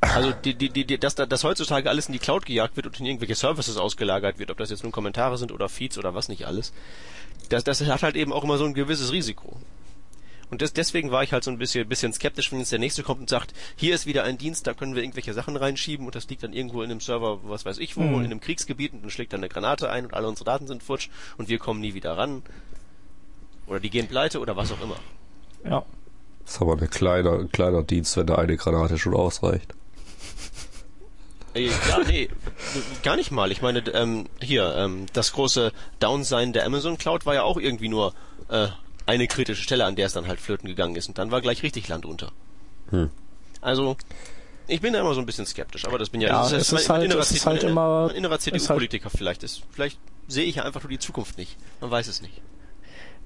[0.00, 3.06] Also die, die, die, dass, dass heutzutage alles in die Cloud gejagt wird und in
[3.06, 6.46] irgendwelche Services ausgelagert wird, ob das jetzt nun Kommentare sind oder Feeds oder was nicht
[6.46, 6.72] alles,
[7.48, 9.58] das, das hat halt eben auch immer so ein gewisses Risiko.
[10.50, 13.02] Und das, deswegen war ich halt so ein bisschen, bisschen skeptisch, wenn jetzt der nächste
[13.02, 16.14] kommt und sagt, hier ist wieder ein Dienst, da können wir irgendwelche Sachen reinschieben und
[16.14, 18.20] das liegt dann irgendwo in einem Server, was weiß ich wo, mhm.
[18.20, 20.82] in einem Kriegsgebiet und dann schlägt dann eine Granate ein und alle unsere Daten sind
[20.82, 21.08] futsch
[21.38, 22.42] und wir kommen nie wieder ran.
[23.66, 24.96] Oder die gehen pleite oder was auch immer.
[25.64, 25.84] Ja.
[26.44, 29.74] Das ist aber ein kleiner, ein kleiner Dienst, wenn da eine Granate schon ausreicht.
[31.54, 32.28] Ja, nee,
[33.04, 33.52] gar nicht mal.
[33.52, 37.88] Ich meine, ähm, hier, ähm, das große Downsein der Amazon Cloud war ja auch irgendwie
[37.88, 38.12] nur
[38.48, 38.66] äh,
[39.06, 41.08] eine kritische Stelle, an der es dann halt flöten gegangen ist.
[41.08, 42.32] Und dann war gleich richtig Land unter.
[42.90, 43.10] Hm.
[43.60, 43.96] Also,
[44.66, 46.72] ich bin da immer so ein bisschen skeptisch, aber das bin ja, ja das ist,
[46.72, 49.62] es ist halt, innerer, es ist halt immer, innerer CDU-Politiker halt vielleicht ist.
[49.70, 51.56] Vielleicht sehe ich ja einfach nur die Zukunft nicht.
[51.80, 52.40] Man weiß es nicht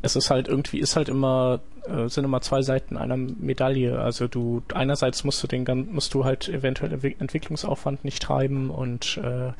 [0.02, 3.98] es ist halt irgendwie, ist halt immer, äh, sind immer zwei Seiten einer Medaille.
[3.98, 9.52] Also du, einerseits musst du den musst du halt eventuell Entwicklungsaufwand nicht treiben und äh,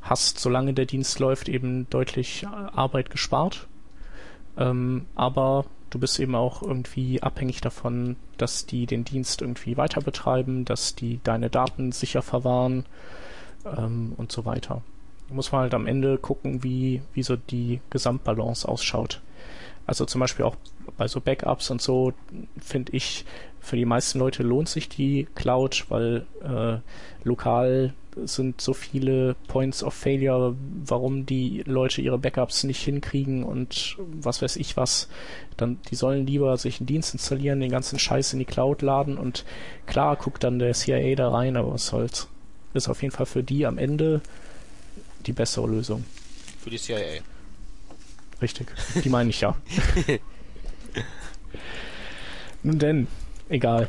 [0.00, 3.66] hast, solange der Dienst läuft, eben deutlich Arbeit gespart.
[4.56, 10.00] Ähm, aber du bist eben auch irgendwie abhängig davon, dass die den Dienst irgendwie weiter
[10.00, 12.86] betreiben, dass die deine Daten sicher verwahren
[13.66, 14.82] ähm, und so weiter.
[15.28, 19.20] Da muss man halt am Ende gucken, wie, wie so die Gesamtbalance ausschaut.
[19.86, 20.56] Also zum Beispiel auch
[20.96, 22.12] bei so Backups und so
[22.60, 23.24] finde ich,
[23.60, 26.78] für die meisten Leute lohnt sich die Cloud, weil äh,
[27.26, 33.96] lokal sind so viele Points of Failure, warum die Leute ihre Backups nicht hinkriegen und
[33.98, 35.08] was weiß ich was.
[35.56, 39.16] Dann, die sollen lieber sich einen Dienst installieren, den ganzen Scheiß in die Cloud laden
[39.16, 39.44] und
[39.86, 42.28] klar guckt dann der CIA da rein, aber was soll's.
[42.74, 44.20] Ist auf jeden Fall für die am Ende
[45.26, 46.04] die bessere Lösung.
[46.60, 47.20] Für die CIA.
[48.42, 48.72] Richtig.
[49.02, 49.56] Die meine ich ja.
[52.64, 53.06] Nun denn,
[53.48, 53.88] egal.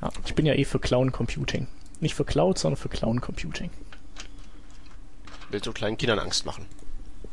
[0.00, 1.66] Ja, ich bin ja eh für Clown Computing.
[2.00, 3.70] Nicht für Cloud, sondern für Clown Computing.
[5.50, 6.66] Willst du kleinen Kindern Angst machen?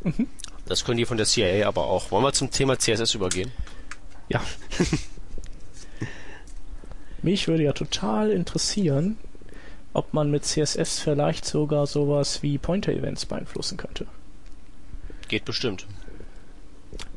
[0.04, 0.28] Mhm.
[0.66, 2.12] Das können die von der CIA aber auch.
[2.12, 3.52] Wollen wir zum Thema CSS übergehen?
[4.28, 4.42] Ja.
[7.22, 9.18] Mich würde ja total interessieren,
[9.94, 14.08] ob man mit CSS vielleicht sogar sowas wie Pointer-Events beeinflussen könnte.
[15.28, 15.86] Geht bestimmt.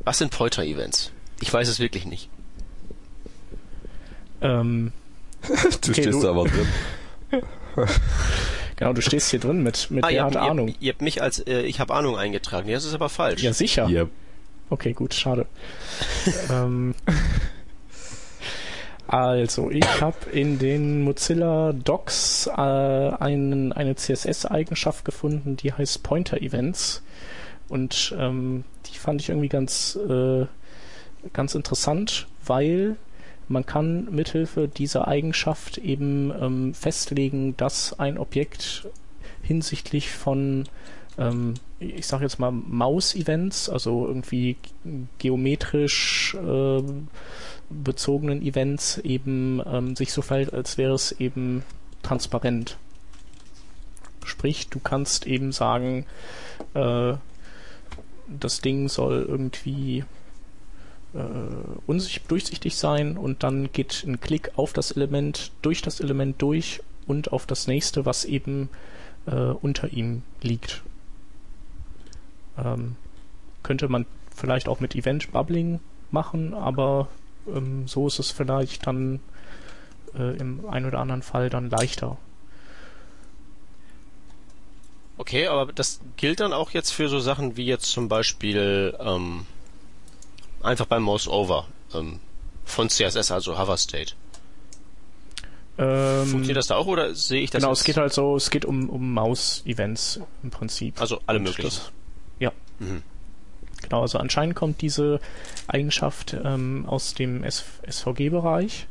[0.03, 1.11] Was sind Pointer-Events?
[1.41, 2.29] Ich weiß es wirklich nicht.
[4.41, 4.91] Ähm,
[5.47, 6.67] du Okay, stehst du- da aber drin.
[8.75, 10.67] genau, du stehst hier drin mit, mit Ah, ihr der habt, Ahnung.
[10.69, 12.67] Ihr, ihr habt mich als äh, ich habe Ahnung eingetragen.
[12.67, 13.41] Ja, das ist aber falsch.
[13.41, 13.87] Ja, sicher.
[13.87, 14.09] Yep.
[14.69, 15.45] Okay, gut, schade.
[16.51, 16.95] ähm,
[19.07, 26.41] also, ich habe in den Mozilla Docs äh, einen, eine CSS-Eigenschaft gefunden, die heißt Pointer
[26.41, 27.01] Events.
[27.71, 30.45] Und ähm, die fand ich irgendwie ganz, äh,
[31.31, 32.97] ganz interessant, weil
[33.47, 38.87] man kann mithilfe dieser Eigenschaft eben ähm, festlegen, dass ein Objekt
[39.41, 40.65] hinsichtlich von
[41.17, 44.57] ähm, ich sage jetzt mal Maus-Events, also irgendwie
[45.17, 46.83] geometrisch äh,
[47.69, 51.63] bezogenen Events eben ähm, sich so verhält, als wäre es eben
[52.03, 52.77] transparent.
[54.25, 56.05] Sprich, du kannst eben sagen,
[56.73, 57.13] äh,
[58.39, 60.03] das Ding soll irgendwie
[61.13, 61.17] äh,
[61.87, 66.81] unsicht, durchsichtig sein und dann geht ein Klick auf das Element, durch das Element durch
[67.07, 68.69] und auf das nächste, was eben
[69.25, 70.81] äh, unter ihm liegt.
[72.57, 72.95] Ähm,
[73.63, 75.79] könnte man vielleicht auch mit Event Bubbling
[76.11, 77.07] machen, aber
[77.47, 79.19] ähm, so ist es vielleicht dann
[80.17, 82.17] äh, im ein oder anderen Fall dann leichter.
[85.21, 89.45] Okay, aber das gilt dann auch jetzt für so Sachen wie jetzt zum Beispiel ähm,
[90.63, 92.19] einfach beim Mouse Over ähm,
[92.65, 94.13] von CSS, also Hover State.
[95.77, 97.61] Ähm, Funktioniert das da auch oder sehe ich das?
[97.61, 100.99] genau, es geht halt so, es geht um, um Maus-Events im Prinzip.
[100.99, 101.69] also alle Und möglichen.
[101.69, 101.91] das-
[102.39, 102.51] ja.
[102.79, 103.03] Mhm.
[103.83, 105.19] Genau, also anscheinend kommt diese
[105.67, 108.87] Eigenschaft ähm, aus dem SVG-Bereich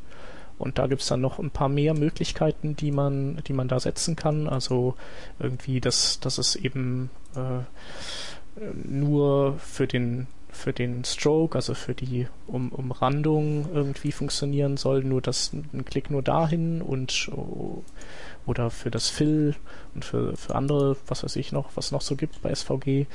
[0.60, 4.14] und da gibt's dann noch ein paar mehr Möglichkeiten, die man, die man da setzen
[4.14, 4.46] kann.
[4.46, 4.94] Also
[5.38, 12.26] irgendwie, dass, dass es eben äh, nur für den für den Stroke, also für die
[12.48, 17.84] um Umrandung irgendwie funktionieren soll, nur das ein Klick nur dahin und oh,
[18.46, 19.54] oder für das Fill
[19.94, 23.06] und für, für andere, was weiß ich noch, was noch so gibt bei SVG.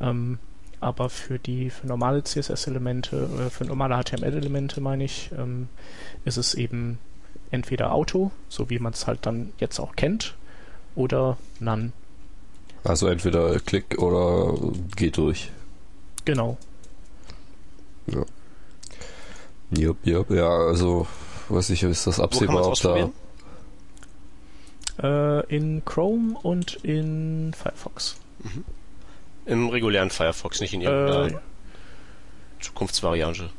[0.00, 0.38] Ähm,
[0.80, 5.68] aber für die für normale CSS-Elemente oder für normale HTML-Elemente meine ich, ähm,
[6.24, 6.98] ist es eben
[7.50, 10.34] entweder Auto, so wie man es halt dann jetzt auch kennt,
[10.94, 11.92] oder None.
[12.84, 14.54] Also entweder Klick oder
[14.96, 15.50] geht durch.
[16.24, 16.56] Genau.
[19.70, 20.30] Jupp, jupp.
[20.30, 21.06] Ja, also
[21.48, 23.10] weiß ich, ist das absehbar, ob da.
[25.02, 28.16] Äh, in Chrome und in Firefox.
[29.46, 31.40] Im regulären Firefox, nicht in Äh, irgendeiner
[32.60, 33.50] Zukunftsvariante.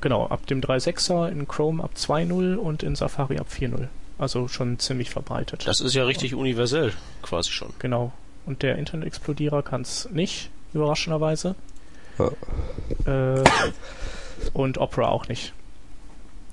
[0.00, 3.88] genau, ab dem 3.6er in Chrome ab 2.0 und in Safari ab 4.0.
[4.18, 5.66] Also schon ziemlich verbreitet.
[5.66, 7.72] Das ist ja richtig universell, quasi schon.
[7.78, 8.12] Genau.
[8.46, 11.54] Und der Internet Explodierer kann es nicht, überraschenderweise.
[12.18, 13.36] Ja.
[13.36, 13.44] Äh,
[14.52, 15.52] und Opera auch nicht.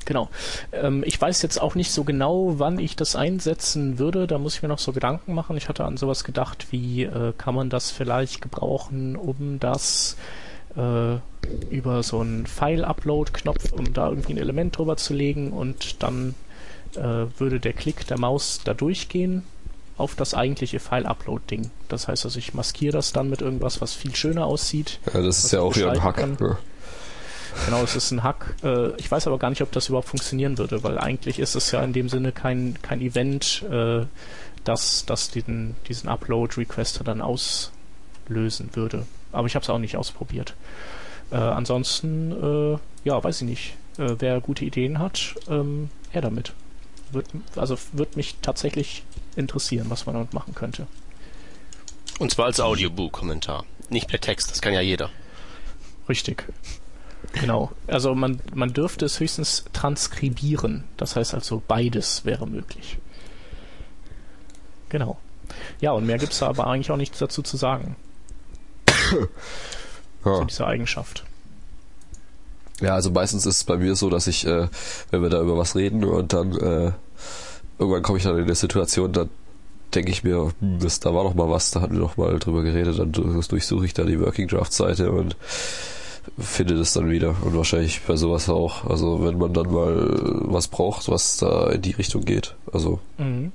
[0.05, 0.29] Genau.
[0.71, 4.27] Ähm, ich weiß jetzt auch nicht so genau, wann ich das einsetzen würde.
[4.27, 5.57] Da muss ich mir noch so Gedanken machen.
[5.57, 10.17] Ich hatte an sowas gedacht, wie äh, kann man das vielleicht gebrauchen, um das
[10.75, 11.15] äh,
[11.69, 16.35] über so einen File-Upload-Knopf, um da irgendwie ein Element drüber zu legen und dann
[16.95, 19.43] äh, würde der Klick der Maus da durchgehen
[19.97, 21.69] auf das eigentliche File-Upload-Ding.
[21.87, 24.99] Das heißt also, ich maskiere das dann mit irgendwas, was viel schöner aussieht.
[25.13, 26.39] Ja, das ist ja auch wieder ein Hack.
[26.39, 26.57] Ne?
[27.65, 28.55] Genau, es ist ein Hack.
[28.63, 31.71] Äh, ich weiß aber gar nicht, ob das überhaupt funktionieren würde, weil eigentlich ist es
[31.71, 34.05] ja in dem Sinne kein, kein Event, äh,
[34.63, 39.05] das, das diesen, diesen Upload-Requester dann auslösen würde.
[39.31, 40.55] Aber ich habe es auch nicht ausprobiert.
[41.31, 43.73] Äh, ansonsten, äh, ja, weiß ich nicht.
[43.97, 46.53] Äh, wer gute Ideen hat, ähm, her damit.
[47.11, 49.03] Wird, also wird mich tatsächlich
[49.35, 50.87] interessieren, was man damit machen könnte.
[52.19, 53.65] Und zwar als Audiobook-Kommentar.
[53.89, 55.09] Nicht per Text, das kann ja jeder.
[56.07, 56.45] Richtig.
[57.33, 57.71] Genau.
[57.87, 60.83] Also man, man dürfte es höchstens transkribieren.
[60.97, 62.97] Das heißt also beides wäre möglich.
[64.89, 65.17] Genau.
[65.79, 67.95] Ja, und mehr gibt's da aber eigentlich auch nichts dazu zu sagen,
[68.85, 69.27] zu
[70.25, 70.43] Ja.
[70.45, 71.23] dieser Eigenschaft.
[72.81, 74.67] ja, also meistens ist es bei mir so, dass ich, äh,
[75.11, 76.91] wenn wir da über was reden und dann äh,
[77.79, 79.29] irgendwann komme ich dann in eine Situation, dann
[79.95, 82.37] denke ich mir, hm, das, da war doch mal was, da hatten wir doch mal
[82.39, 85.35] drüber geredet, dann durch- durchsuche ich da die Working Draft Seite und
[86.37, 88.85] finde das dann wieder und wahrscheinlich bei sowas auch.
[88.85, 92.55] Also wenn man dann mal was braucht, was da in die Richtung geht.
[92.71, 93.51] Also Mhm.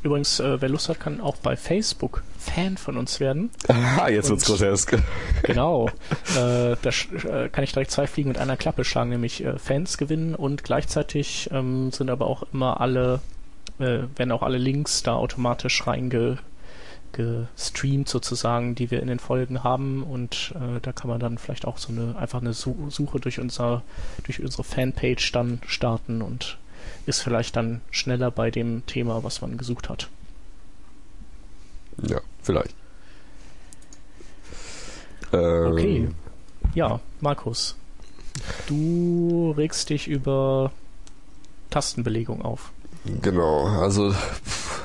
[0.00, 3.50] Übrigens, äh, wer Lust hat, kann auch bei Facebook Fan von uns werden.
[3.68, 4.96] ah, jetzt wird's grotesk.
[5.42, 5.88] Genau.
[6.36, 6.90] äh, da
[7.24, 10.62] äh, kann ich direkt zwei Fliegen mit einer Klappe schlagen, nämlich äh, Fans gewinnen und
[10.62, 13.20] gleichzeitig ähm, sind aber auch immer alle
[13.78, 16.38] äh, werden auch alle Links da automatisch reinge
[17.12, 21.66] gestreamt sozusagen, die wir in den Folgen haben und äh, da kann man dann vielleicht
[21.66, 23.82] auch so eine einfach eine Suche durch unser
[24.24, 26.58] durch unsere Fanpage dann starten und
[27.06, 30.08] ist vielleicht dann schneller bei dem Thema, was man gesucht hat.
[32.02, 32.74] Ja, vielleicht.
[35.32, 36.08] Ähm, okay.
[36.74, 37.76] Ja, Markus,
[38.66, 40.72] du regst dich über
[41.70, 42.72] Tastenbelegung auf.
[43.22, 44.14] Genau, also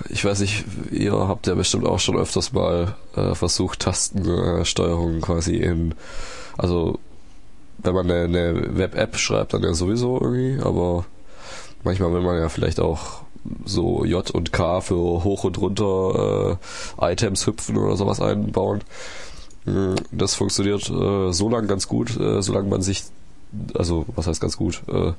[0.10, 5.56] ich weiß nicht, ihr habt ja bestimmt auch schon öfters mal äh, versucht, Tastensteuerung quasi
[5.58, 5.96] in,
[6.58, 7.00] also
[7.78, 11.06] wenn man eine, eine Web-App schreibt, dann ja sowieso irgendwie, aber
[11.84, 13.24] manchmal will man ja vielleicht auch
[13.66, 16.58] so J und K für hoch und runter
[17.00, 18.82] äh, Items hüpfen oder sowas einbauen.
[19.66, 23.04] Hm, das funktioniert äh, so lang ganz gut, äh, solange man sich,
[23.76, 25.14] also was heißt ganz gut, äh,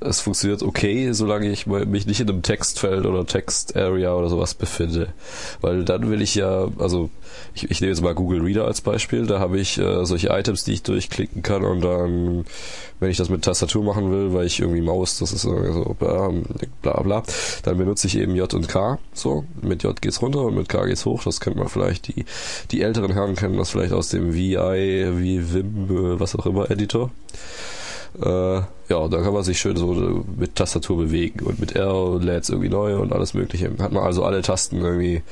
[0.00, 5.12] es funktioniert okay, solange ich mich nicht in einem Textfeld oder Text-Area oder sowas befinde.
[5.60, 7.10] Weil dann will ich ja, also
[7.54, 10.64] ich, ich nehme jetzt mal Google Reader als Beispiel, da habe ich äh, solche Items,
[10.64, 12.44] die ich durchklicken kann und dann,
[12.98, 17.00] wenn ich das mit Tastatur machen will, weil ich irgendwie Maus, das ist so bla
[17.02, 17.22] bla,
[17.62, 18.98] dann benutze ich eben J und K.
[19.12, 21.22] So, mit J geht's runter und mit K geht's hoch.
[21.24, 22.24] Das kennt man vielleicht, die,
[22.70, 26.70] die älteren Herren kennen das vielleicht aus dem VI, wie Vim, äh, was auch immer,
[26.70, 27.10] Editor.
[28.20, 32.44] Äh, ja, da kann man sich schön so mit Tastatur bewegen und mit R lädt
[32.44, 33.70] es irgendwie neu und alles mögliche.
[33.78, 35.22] Hat man also alle Tasten irgendwie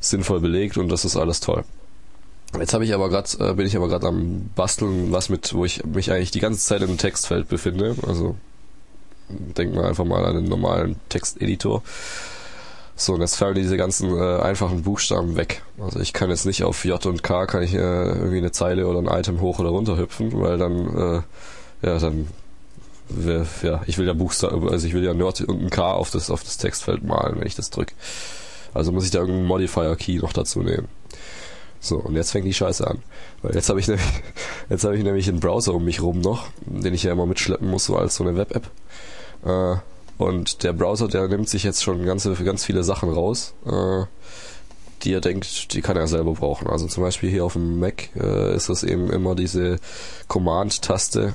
[0.00, 1.64] sinnvoll belegt und das ist alles toll.
[2.58, 5.64] Jetzt habe ich aber gerade, äh, bin ich aber gerade am Basteln, was mit, wo
[5.64, 7.96] ich mich eigentlich die ganze Zeit im Textfeld befinde.
[8.06, 8.36] Also
[9.28, 11.82] denk mal einfach mal an einen normalen Texteditor.
[12.94, 15.62] So, und jetzt fallen diese ganzen äh, einfachen Buchstaben weg.
[15.80, 18.86] Also ich kann jetzt nicht auf J und K kann ich äh, irgendwie eine Zeile
[18.86, 21.22] oder ein Item hoch oder runter hüpfen, weil dann äh,
[21.82, 22.28] ja, dann
[23.62, 26.30] ja, ich will ja Buchstaben, also ich will ja Nerd und ein K auf das,
[26.30, 27.94] auf das Textfeld malen, wenn ich das drücke.
[28.74, 30.88] Also muss ich da irgendeinen Modifier-Key noch dazu nehmen.
[31.80, 33.02] So, und jetzt fängt die Scheiße an.
[33.42, 34.06] Weil jetzt habe ich nämlich,
[34.70, 37.68] jetzt habe ich nämlich einen Browser um mich rum noch, den ich ja immer mitschleppen
[37.68, 38.70] muss, so als so eine Web-App.
[39.44, 39.76] Äh,
[40.22, 44.04] und der Browser, der nimmt sich jetzt schon ganze, ganz viele Sachen raus, äh,
[45.02, 46.68] die er denkt, die kann er selber brauchen.
[46.68, 49.80] Also zum Beispiel hier auf dem Mac äh, ist das eben immer diese
[50.28, 51.34] Command-Taste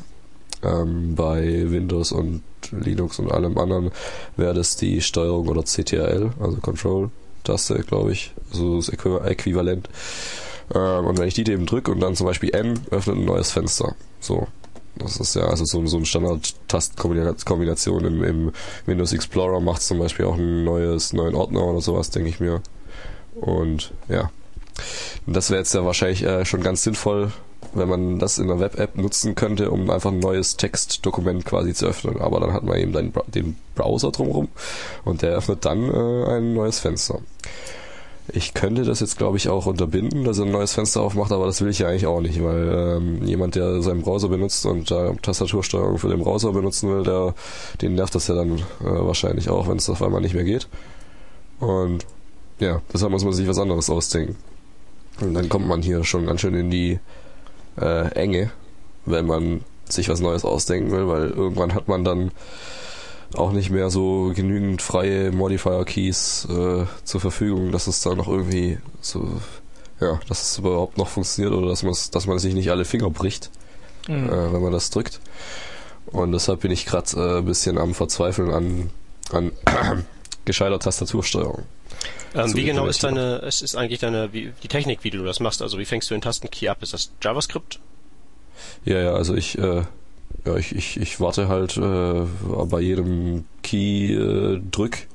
[0.63, 3.91] ähm, bei Windows und Linux und allem anderen
[4.35, 9.89] wäre das die Steuerung oder CTRL, also Control-Taste, glaube ich, so das Äquivalent.
[10.73, 13.51] Ähm, und wenn ich die eben drücke und dann zum Beispiel N, öffnet ein neues
[13.51, 13.95] Fenster.
[14.19, 14.47] So.
[14.95, 18.51] Das ist ja also so, so eine Standard-Tastenkombination im, im
[18.87, 22.61] Windows Explorer macht zum Beispiel auch ein neues, neuen Ordner oder sowas, denke ich mir.
[23.35, 24.31] Und ja.
[25.27, 27.31] das wäre jetzt ja wahrscheinlich äh, schon ganz sinnvoll,
[27.73, 31.87] wenn man das in einer Web-App nutzen könnte, um einfach ein neues Textdokument quasi zu
[31.87, 32.19] öffnen.
[32.19, 34.47] Aber dann hat man eben den, den Browser drumherum
[35.05, 37.19] und der öffnet dann äh, ein neues Fenster.
[38.33, 41.45] Ich könnte das jetzt, glaube ich, auch unterbinden, dass er ein neues Fenster aufmacht, aber
[41.45, 44.91] das will ich ja eigentlich auch nicht, weil ähm, jemand, der seinen Browser benutzt und
[44.91, 47.33] da äh, Tastatursteuerung für den Browser benutzen will, der,
[47.81, 50.67] den nervt das ja dann äh, wahrscheinlich auch, wenn es auf einmal nicht mehr geht.
[51.61, 52.05] Und
[52.59, 54.35] ja, deshalb muss man sich was anderes ausdenken.
[55.21, 56.99] Und dann kommt man hier schon ganz schön in die
[57.79, 58.51] äh, Enge,
[59.05, 62.31] wenn man sich was Neues ausdenken will, weil irgendwann hat man dann
[63.33, 68.77] auch nicht mehr so genügend freie Modifier-Keys äh, zur Verfügung, dass es dann noch irgendwie
[69.01, 69.27] so,
[69.99, 73.09] ja, dass es überhaupt noch funktioniert oder dass man dass man sich nicht alle Finger
[73.09, 73.49] bricht,
[74.07, 74.29] mhm.
[74.29, 75.19] äh, wenn man das drückt.
[76.07, 78.89] Und deshalb bin ich gerade äh, ein bisschen am Verzweifeln an,
[79.31, 79.51] an
[80.47, 81.63] gescheiter Tastatursteuerung.
[82.33, 85.39] Ähm, wie genau ist deine, es ist eigentlich deine, wie, die Technik, wie du das
[85.39, 85.61] machst?
[85.61, 86.81] Also wie fängst du den Tastenkey ab?
[86.81, 87.79] Ist das JavaScript?
[88.85, 89.83] Ja, ja, also ich, äh,
[90.45, 92.25] ja, ich, ich, ich warte halt äh,
[92.65, 95.07] bei jedem Key äh, drück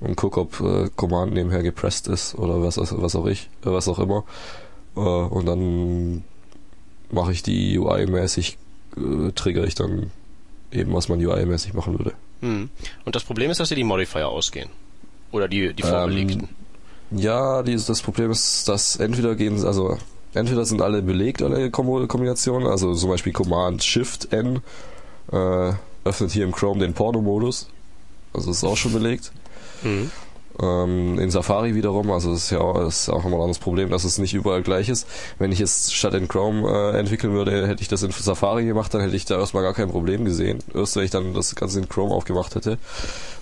[0.00, 3.88] und guck, ob äh, Command nebenher gepresst ist oder was, was auch ich, äh, was
[3.88, 4.24] auch immer.
[4.96, 6.24] Äh, und dann
[7.10, 8.58] mache ich die UI-mäßig,
[8.96, 10.10] äh, trigger ich dann
[10.70, 12.12] eben, was man UI-mäßig machen würde.
[12.42, 12.68] Hm.
[13.04, 14.68] Und das Problem ist, dass dir die Modifier ausgehen.
[15.30, 16.48] Oder die, die vorbelegten?
[17.10, 19.96] Ähm, ja, die, das Problem ist, dass entweder gehen, also
[20.34, 24.60] entweder sind alle belegt, alle Kombinationen, also zum Beispiel Command Shift N
[25.30, 25.72] äh,
[26.04, 27.68] öffnet hier im Chrome den Porno-Modus.
[28.34, 29.30] Also ist auch schon belegt.
[29.82, 30.10] Mhm.
[30.60, 33.90] Ähm, in Safari wiederum, also das ist ja auch, ist auch immer ein anderes Problem,
[33.90, 35.06] dass es nicht überall gleich ist.
[35.38, 38.92] Wenn ich es statt in Chrome äh, entwickeln würde, hätte ich das in Safari gemacht,
[38.92, 40.58] dann hätte ich da erstmal gar kein Problem gesehen.
[40.74, 42.78] Erst wenn ich dann das Ganze in Chrome aufgemacht hätte.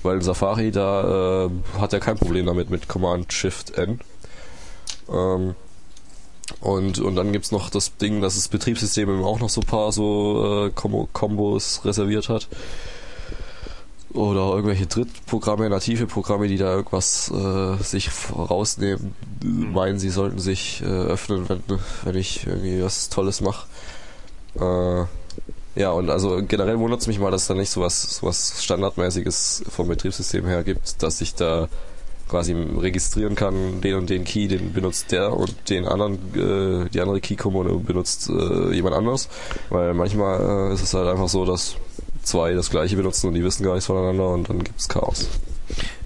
[0.03, 4.01] Weil in Safari, da äh, hat er kein Problem damit mit Command Shift N.
[5.11, 5.55] Ähm,
[6.61, 9.67] und, und dann gibt's noch das Ding, dass das Betriebssystem eben auch noch so ein
[9.67, 10.71] paar so äh,
[11.13, 12.49] Kombos reserviert hat.
[14.13, 19.73] Oder irgendwelche Drittprogramme, native Programme, die da irgendwas äh, sich rausnehmen, mhm.
[19.73, 21.63] meinen, sie sollten sich äh, öffnen, wenn,
[22.05, 23.67] wenn ich irgendwie was Tolles mache.
[24.59, 25.05] Äh,
[25.77, 29.87] ja, und also generell wundert es mich mal, dass da nicht sowas, sowas Standardmäßiges vom
[29.89, 31.69] Betriebssystem her gibt, dass ich da
[32.29, 37.01] quasi registrieren kann, den und den Key, den benutzt der und den anderen, äh, die
[37.01, 39.29] andere Key-Kommune benutzt äh, jemand anders.
[39.69, 41.77] Weil manchmal äh, ist es halt einfach so, dass
[42.23, 45.29] zwei das gleiche benutzen und die wissen gar nichts voneinander und dann gibt es Chaos.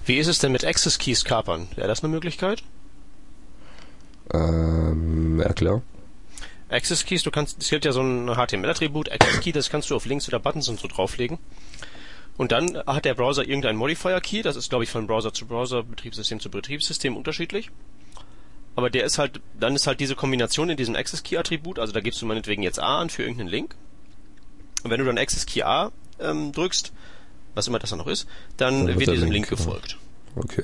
[0.05, 1.67] Wie ist es denn mit Access Keys kapern?
[1.75, 2.63] Wäre das eine Möglichkeit?
[4.33, 5.81] Ähm, erklär.
[6.69, 9.95] Access Keys, du kannst, es gibt ja so ein HTML-Attribut, Access Key, das kannst du
[9.95, 11.37] auf Links oder Buttons und so drauflegen.
[12.37, 15.45] Und dann hat der Browser irgendeinen Modifier Key, das ist glaube ich von Browser zu
[15.45, 17.69] Browser, Betriebssystem zu Betriebssystem unterschiedlich.
[18.75, 21.93] Aber der ist halt, dann ist halt diese Kombination in diesem Access Key Attribut, also
[21.93, 23.75] da gibst du meinetwegen jetzt A an für irgendeinen Link.
[24.83, 26.93] Und wenn du dann Access Key A ähm, drückst,
[27.53, 29.97] was immer das dann noch ist, dann, dann wird diesem Link, Link gefolgt.
[30.35, 30.63] Okay.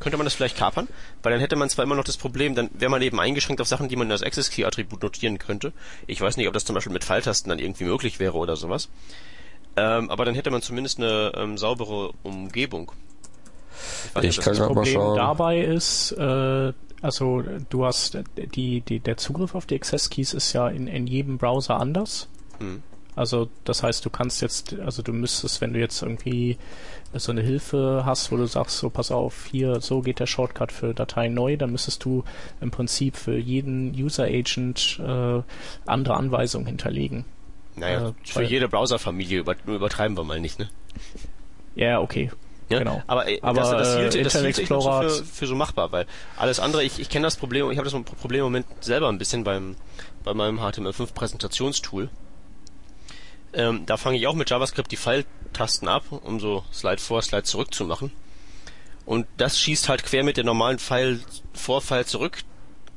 [0.00, 0.88] Könnte man das vielleicht kapern?
[1.22, 3.68] Weil dann hätte man zwar immer noch das Problem, dann wäre man eben eingeschränkt auf
[3.68, 5.72] Sachen, die man als Access Key Attribut notieren könnte.
[6.06, 8.88] Ich weiß nicht, ob das zum Beispiel mit Pfeiltasten dann irgendwie möglich wäre oder sowas.
[9.76, 12.92] Ähm, aber dann hätte man zumindest eine ähm, saubere Umgebung.
[14.08, 19.16] Ich, weiß, ich kann das Problem dabei ist, äh, also du hast die, die, der
[19.16, 22.28] Zugriff auf die Access Keys ist ja in, in jedem Browser anders.
[22.58, 22.82] Hm.
[23.16, 26.58] Also das heißt, du kannst jetzt, also du müsstest, wenn du jetzt irgendwie
[27.12, 30.72] so eine Hilfe hast, wo du sagst, so pass auf, hier, so geht der Shortcut
[30.72, 32.24] für Datei neu, dann müsstest du
[32.60, 35.42] im Prinzip für jeden User Agent äh,
[35.86, 37.24] andere Anweisungen hinterlegen.
[37.76, 40.68] Naja, äh, für jede Browserfamilie über, übertreiben wir mal nicht, ne?
[41.76, 42.30] Ja, okay.
[42.68, 43.02] Ja, genau.
[43.06, 45.92] Aber, äh, aber das, das hielt, äh, das hielt ich so für, für so machbar,
[45.92, 46.06] weil
[46.36, 49.18] alles andere, ich, ich kenne das Problem, ich habe das Problem im Moment selber ein
[49.18, 49.76] bisschen beim
[50.24, 52.08] bei meinem HTML5 Präsentationstool.
[53.54, 57.44] Ähm, da fange ich auch mit JavaScript die Pfeiltasten ab, um so Slide vor, Slide
[57.44, 58.10] zurück zu machen.
[59.06, 61.20] Und das schießt halt quer mit der normalen Pfeil
[61.52, 62.42] vor, Pfeil zurück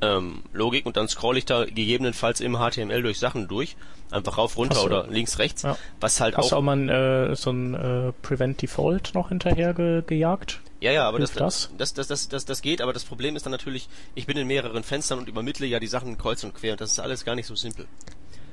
[0.02, 3.76] ähm, Logik und dann scroll ich da gegebenenfalls im HTML durch Sachen durch.
[4.10, 5.64] Einfach rauf, runter oder links, rechts.
[5.64, 5.78] Ja.
[6.00, 6.60] Was halt Hast auch.
[6.60, 10.62] auch mal äh, so ein äh, Prevent Default noch hinterher ge gejagt?
[10.80, 11.72] Ja, ja, aber das, das?
[11.78, 14.48] Das, das, das, das, das geht, aber das Problem ist dann natürlich, ich bin in
[14.48, 17.36] mehreren Fenstern und übermittle ja die Sachen kreuz und quer und das ist alles gar
[17.36, 17.88] nicht so simpel.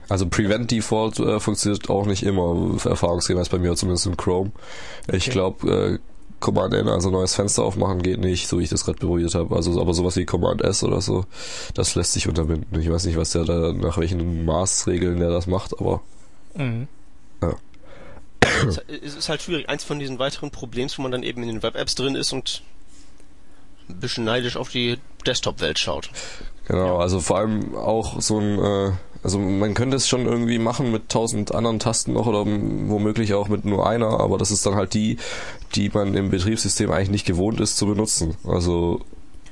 [0.09, 4.53] Also Prevent Default äh, funktioniert auch nicht immer, erfahrungsgemäß bei mir, zumindest in Chrome.
[5.09, 5.31] Ich okay.
[5.31, 5.99] glaube, äh,
[6.41, 9.57] Command N, also neues Fenster aufmachen, geht nicht, so wie ich das gerade probiert habe.
[9.57, 11.25] Also aber sowas wie Command S oder so,
[11.73, 12.79] das lässt sich unterbinden.
[12.79, 16.03] Ich weiß nicht, was der da, nach welchen Maßregeln der das macht, aber
[16.55, 16.87] mhm.
[17.43, 17.55] ja.
[19.03, 19.71] Es ist halt schwierig.
[19.71, 22.63] Eins von diesen weiteren Problems, wo man dann eben in den Web-Apps drin ist und
[23.89, 26.11] ein bisschen neidisch auf die Desktop-Welt schaut.
[26.67, 28.93] Genau, also vor allem auch so ein, äh,
[29.25, 33.49] also man könnte es schon irgendwie machen mit tausend anderen Tasten noch oder womöglich auch
[33.49, 35.17] mit nur einer, aber das ist dann halt die,
[35.75, 38.37] die man im Betriebssystem eigentlich nicht gewohnt ist zu benutzen.
[38.45, 39.01] Also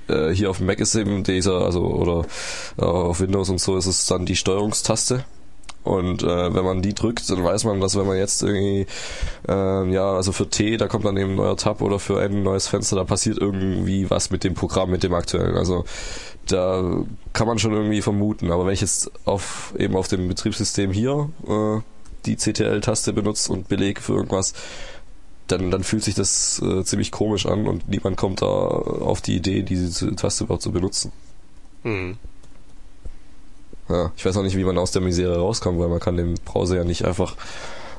[0.08, 2.26] äh, hier auf Mac ist eben dieser, also oder
[2.78, 5.24] äh, auf Windows und so ist es dann die Steuerungstaste
[5.84, 8.86] und äh, wenn man die drückt, dann weiß man, dass wenn man jetzt irgendwie,
[9.48, 12.42] äh, ja, also für T, da kommt dann eben ein neuer Tab oder für ein
[12.44, 15.56] neues Fenster, da passiert irgendwie was mit dem Programm, mit dem aktuellen.
[15.56, 15.84] Also
[16.46, 18.50] da kann man schon irgendwie vermuten.
[18.50, 21.80] Aber wenn ich jetzt auf eben auf dem Betriebssystem hier äh,
[22.26, 24.54] die CTL-Taste benutze und belege für irgendwas,
[25.48, 29.36] dann, dann fühlt sich das äh, ziemlich komisch an und niemand kommt da auf die
[29.36, 31.12] Idee, diese Taste überhaupt zu benutzen.
[31.82, 32.16] Mhm.
[33.88, 36.34] Ja, ich weiß auch nicht, wie man aus der Misere rauskommt, weil man kann dem
[36.44, 37.36] Browser ja nicht einfach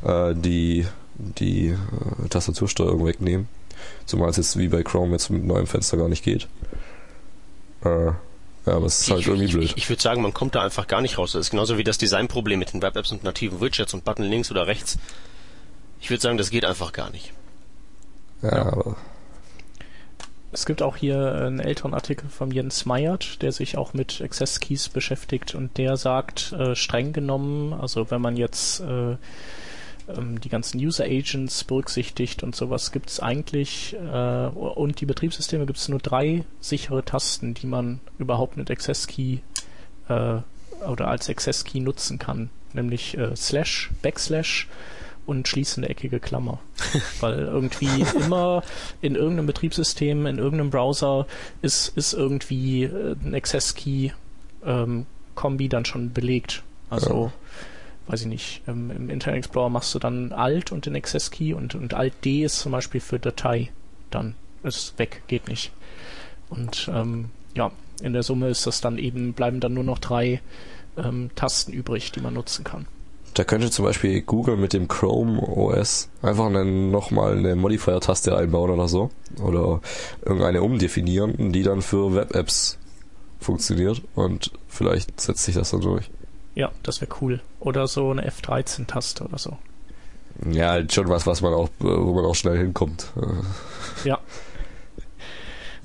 [0.03, 3.47] äh, die, die äh, Tastatursteuerung wegnehmen.
[4.05, 6.47] Zumal es jetzt wie bei Chrome jetzt mit neuem Fenster gar nicht geht.
[7.83, 8.11] Äh,
[8.65, 9.63] ja, aber es ist halt irgendwie blöd.
[9.63, 11.33] Ich, ich würde sagen, man kommt da einfach gar nicht raus.
[11.33, 14.51] Das ist genauso wie das Designproblem mit den Web-Apps und nativen Widgets und Button links
[14.51, 14.97] oder rechts.
[15.99, 17.33] Ich würde sagen, das geht einfach gar nicht.
[18.41, 18.65] Ja, ja.
[18.65, 18.95] aber
[20.53, 24.59] es gibt auch hier einen älteren Artikel von Jens Meyert, der sich auch mit Access
[24.59, 29.17] Keys beschäftigt und der sagt, äh, streng genommen, also wenn man jetzt äh,
[30.07, 35.65] ähm, die ganzen User Agents berücksichtigt und sowas, gibt es eigentlich äh, und die Betriebssysteme
[35.65, 39.39] gibt es nur drei sichere Tasten, die man überhaupt mit Access Key
[40.07, 40.37] äh,
[40.87, 44.67] oder als Access Key nutzen kann, nämlich äh, Slash, Backslash
[45.25, 46.59] und schließende eckige Klammer.
[47.19, 48.63] Weil irgendwie immer
[49.01, 51.27] in irgendeinem Betriebssystem, in irgendeinem Browser
[51.61, 54.11] ist, ist irgendwie äh, ein Access Key
[54.65, 56.63] ähm, Kombi dann schon belegt.
[56.89, 57.33] Also, ja.
[58.07, 61.53] Weiß ich nicht, ähm, im Internet Explorer machst du dann Alt und den Access Key
[61.53, 63.71] und, und Alt D ist zum Beispiel für Datei.
[64.11, 65.71] Dann ist weg, geht nicht.
[66.49, 70.41] Und ähm, ja, in der Summe ist das dann eben, bleiben dann nur noch drei
[70.97, 72.87] ähm, Tasten übrig, die man nutzen kann.
[73.33, 78.87] da könnte zum Beispiel Google mit dem Chrome OS einfach nochmal eine Modifier-Taste einbauen oder
[78.87, 79.09] so.
[79.41, 79.81] Oder
[80.23, 82.77] irgendeine umdefinieren, die dann für Web-Apps
[83.39, 86.09] funktioniert und vielleicht setzt sich das dann durch.
[86.55, 87.41] Ja, das wäre cool.
[87.59, 89.57] Oder so eine F13-Taste oder so.
[90.51, 93.11] Ja, halt schon was, was man auch, wo man auch schnell hinkommt.
[94.03, 94.19] Ja.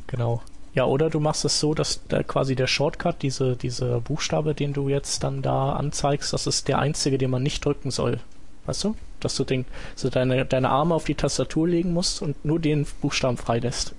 [0.07, 0.43] Genau.
[0.75, 4.73] Ja, oder du machst es so, dass da quasi der Shortcut, diese, diese Buchstabe, den
[4.73, 8.21] du jetzt dann da anzeigst, das ist der einzige, den man nicht drücken soll.
[8.67, 8.97] Weißt du?
[9.21, 9.65] Dass du den,
[9.97, 13.95] so deine, deine Arme auf die Tastatur legen musst und nur den Buchstaben freilässt.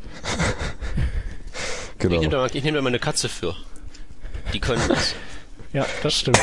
[1.98, 2.16] genau.
[2.16, 3.56] Ich nehme da, nehm da meine Katze für.
[4.54, 5.16] Die können das.
[5.74, 6.40] ja, das stimmt.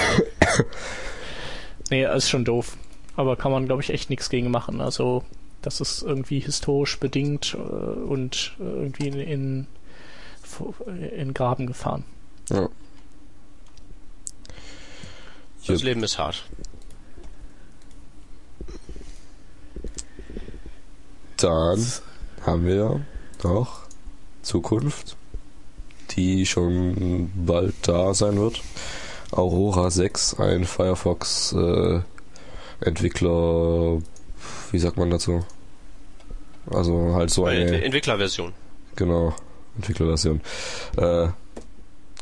[1.91, 2.77] nee, ist schon doof.
[3.17, 4.81] Aber kann man, glaube ich, echt nichts gegen machen.
[4.81, 5.25] Also,
[5.63, 9.67] das ist irgendwie historisch bedingt äh, und irgendwie in, in
[11.17, 12.05] in Graben gefahren.
[12.51, 12.69] Ja.
[15.67, 16.45] Das Leben ist hart.
[21.39, 21.85] Dann
[22.43, 23.05] haben wir
[23.43, 23.81] noch
[24.43, 25.17] Zukunft,
[26.13, 28.63] die schon bald da sein wird.
[29.33, 32.01] Aurora 6, ein Firefox äh,
[32.81, 33.99] Entwickler,
[34.71, 35.45] wie sagt man dazu?
[36.71, 38.53] Also halt so eine Entwicklerversion.
[38.97, 39.35] Genau.
[39.77, 40.41] Entwicklerversion.
[40.97, 41.29] Äh,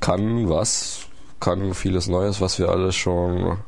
[0.01, 1.07] kann was,
[1.41, 3.59] kann vieles Neues, was wir alles schon,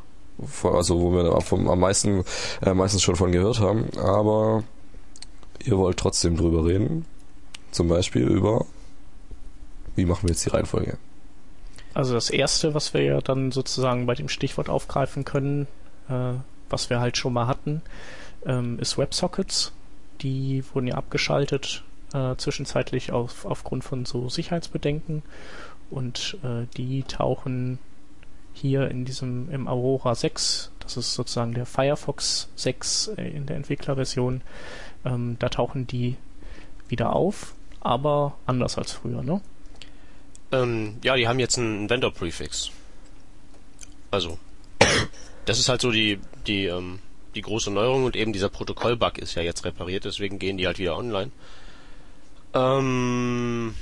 [0.63, 2.25] also wo wir vom, am meisten,
[2.63, 4.65] äh, meistens schon von gehört haben, aber
[5.65, 7.07] ihr wollt trotzdem drüber reden.
[7.71, 8.67] Zum Beispiel über,
[9.95, 10.99] wie machen wir jetzt die Reihenfolge?
[11.97, 15.67] Also das erste, was wir ja dann sozusagen bei dem Stichwort aufgreifen können,
[16.11, 16.35] äh,
[16.69, 17.81] was wir halt schon mal hatten,
[18.45, 19.73] ähm, ist WebSockets.
[20.21, 25.23] Die wurden ja abgeschaltet äh, zwischenzeitlich auf, aufgrund von so Sicherheitsbedenken
[25.89, 27.79] und äh, die tauchen
[28.53, 33.57] hier in diesem im Aurora 6, das ist sozusagen der Firefox 6 äh, in der
[33.57, 34.43] Entwicklerversion,
[35.07, 36.17] ähm, da tauchen die
[36.89, 39.41] wieder auf, aber anders als früher, ne?
[40.53, 42.71] Ähm, ja, die haben jetzt einen Vendor-Prefix.
[44.11, 44.39] Also,
[45.45, 47.01] das ist halt so die, die, ähm,
[47.35, 50.79] die große Neuerung und eben dieser Protokoll-Bug ist ja jetzt repariert, deswegen gehen die halt
[50.79, 51.31] wieder online.
[52.55, 53.75] Ähm,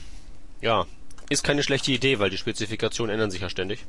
[0.61, 0.87] ja,
[1.31, 3.85] ist keine schlechte Idee, weil die Spezifikationen ändern sich ja ständig.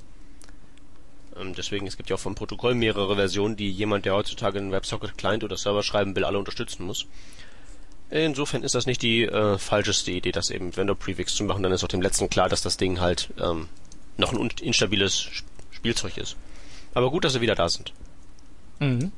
[1.37, 4.71] Ähm, deswegen, es gibt ja auch vom Protokoll mehrere Versionen, die jemand, der heutzutage einen
[4.71, 7.07] WebSocket Client oder Server schreiben will, alle unterstützen muss.
[8.09, 11.63] Insofern ist das nicht die äh, falscheste Idee, das eben Vendor Prefix zu machen.
[11.63, 13.67] Dann ist auch dem letzten klar, dass das Ding halt ähm,
[14.17, 15.27] noch ein instabiles
[15.71, 16.35] Spielzeug ist.
[16.93, 17.93] Aber gut, dass sie wieder da sind.
[18.79, 19.11] Mhm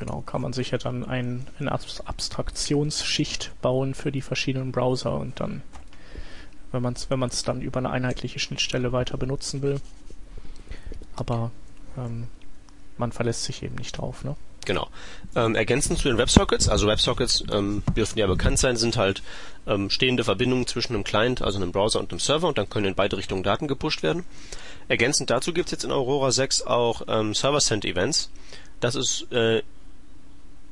[0.00, 5.38] genau, kann man sich ja dann ein, eine Abstraktionsschicht bauen für die verschiedenen Browser und
[5.38, 5.62] dann,
[6.72, 9.80] wenn man es wenn dann über eine einheitliche Schnittstelle weiter benutzen will.
[11.14, 11.52] Aber
[11.96, 12.26] ähm,
[12.96, 14.36] man verlässt sich eben nicht drauf, ne?
[14.66, 14.88] Genau.
[15.34, 19.22] Ähm, ergänzend zu den WebSockets, also WebSockets ähm, dürfen ja bekannt sein, sind halt
[19.66, 22.86] ähm, stehende Verbindungen zwischen einem Client, also einem Browser und einem Server und dann können
[22.86, 24.24] in beide Richtungen Daten gepusht werden.
[24.88, 28.30] Ergänzend dazu gibt es jetzt in Aurora 6 auch ähm, Server-Send-Events.
[28.80, 29.62] Das ist äh,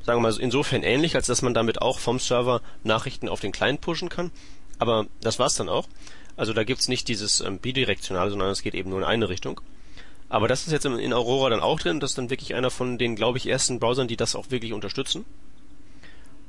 [0.08, 3.52] sagen wir mal, insofern ähnlich, als dass man damit auch vom Server Nachrichten auf den
[3.52, 4.30] Client pushen kann.
[4.78, 5.86] Aber das war's dann auch.
[6.34, 9.60] Also da gibt's nicht dieses ähm, bidirektionale, sondern es geht eben nur in eine Richtung.
[10.28, 12.00] Aber das ist jetzt in Aurora dann auch drin.
[12.00, 14.72] Das ist dann wirklich einer von den, glaube ich, ersten Browsern, die das auch wirklich
[14.72, 15.24] unterstützen.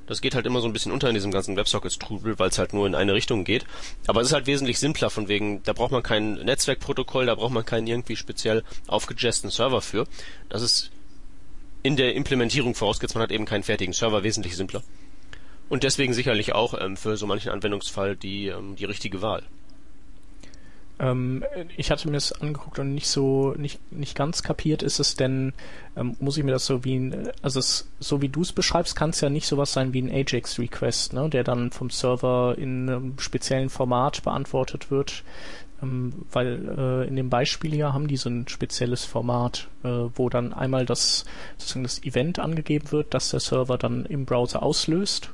[0.09, 2.73] Das geht halt immer so ein bisschen unter in diesem ganzen WebSockets-Trubel, weil es halt
[2.73, 3.65] nur in eine Richtung geht.
[4.07, 7.53] Aber es ist halt wesentlich simpler, von wegen, da braucht man kein Netzwerkprotokoll, da braucht
[7.53, 10.07] man keinen irgendwie speziell aufgejazzten Server für.
[10.49, 10.89] Das ist
[11.83, 14.81] in der Implementierung vorausgesetzt, man hat eben keinen fertigen Server, wesentlich simpler.
[15.69, 19.43] Und deswegen sicherlich auch ähm, für so manchen Anwendungsfall die, ähm, die richtige Wahl.
[20.99, 21.43] Ähm,
[21.77, 25.53] ich hatte mir das angeguckt und nicht so, nicht, nicht ganz kapiert, ist es denn,
[25.95, 28.95] ähm, muss ich mir das so wie ein, also es, so wie du es beschreibst,
[28.95, 32.89] kann es ja nicht sowas sein wie ein Ajax-Request, ne, der dann vom Server in
[32.89, 35.23] einem speziellen Format beantwortet wird,
[35.81, 40.27] ähm, weil äh, in dem Beispiel hier haben die so ein spezielles Format, äh, wo
[40.27, 41.23] dann einmal das
[41.57, 45.31] sozusagen das Event angegeben wird, das der Server dann im Browser auslöst.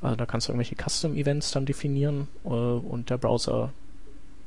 [0.00, 3.72] Also da kannst du irgendwelche Custom-Events dann definieren äh, und der Browser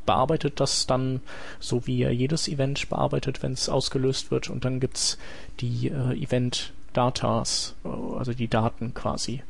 [0.09, 1.21] bearbeitet das dann
[1.59, 4.49] so, wie er jedes Event bearbeitet, wenn es ausgelöst wird.
[4.49, 5.19] Und dann gibt's
[5.59, 9.43] die äh, Event-Datas, äh, also die Daten quasi.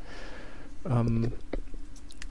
[0.86, 1.32] Ähm,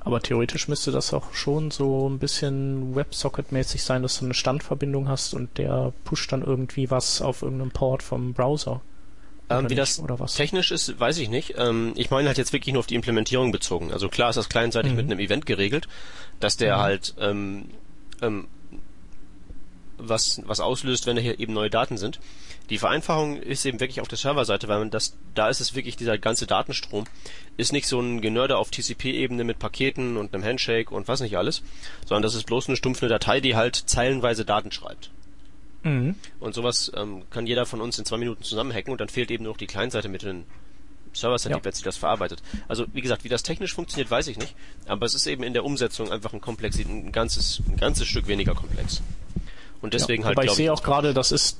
[0.00, 5.08] aber theoretisch müsste das auch schon so ein bisschen WebSocket-mäßig sein, dass du eine Standverbindung
[5.08, 8.82] hast und der pusht dann irgendwie was auf irgendeinem Port vom Browser.
[9.48, 10.02] Ähm, wie das
[10.34, 11.54] technisch ist, weiß ich nicht.
[11.56, 13.90] Ähm, ich meine halt jetzt wirklich nur auf die Implementierung bezogen.
[13.90, 14.96] Also klar ist das clientseitig mhm.
[14.98, 15.88] mit einem Event geregelt,
[16.40, 16.80] dass der mhm.
[16.80, 17.70] halt ähm,
[18.22, 18.48] ähm,
[19.98, 22.20] was, was auslöst, wenn da hier eben neue Daten sind.
[22.70, 25.96] Die Vereinfachung ist eben wirklich auf der Serverseite, weil man das, da ist es wirklich,
[25.96, 27.04] dieser ganze Datenstrom
[27.56, 31.36] ist nicht so ein Genörde auf TCP-Ebene mit Paketen und einem Handshake und was nicht
[31.36, 31.62] alles,
[32.06, 35.10] sondern das ist bloß eine stumpfe Datei, die halt zeilenweise Daten schreibt.
[35.82, 36.16] Mhm.
[36.40, 39.44] Und sowas ähm, kann jeder von uns in zwei Minuten zusammenhacken und dann fehlt eben
[39.44, 40.44] noch die Kleinseite mit den
[41.12, 41.56] Server-Side, ja.
[41.56, 42.42] die plötzlich das verarbeitet.
[42.68, 44.54] Also wie gesagt, wie das technisch funktioniert, weiß ich nicht,
[44.86, 48.26] aber es ist eben in der Umsetzung einfach ein komplex, ein ganzes, ein ganzes Stück
[48.26, 49.02] weniger komplex.
[49.80, 50.38] Und deswegen ja, halt.
[50.38, 51.58] Aber ich sehe auch gerade, das ist,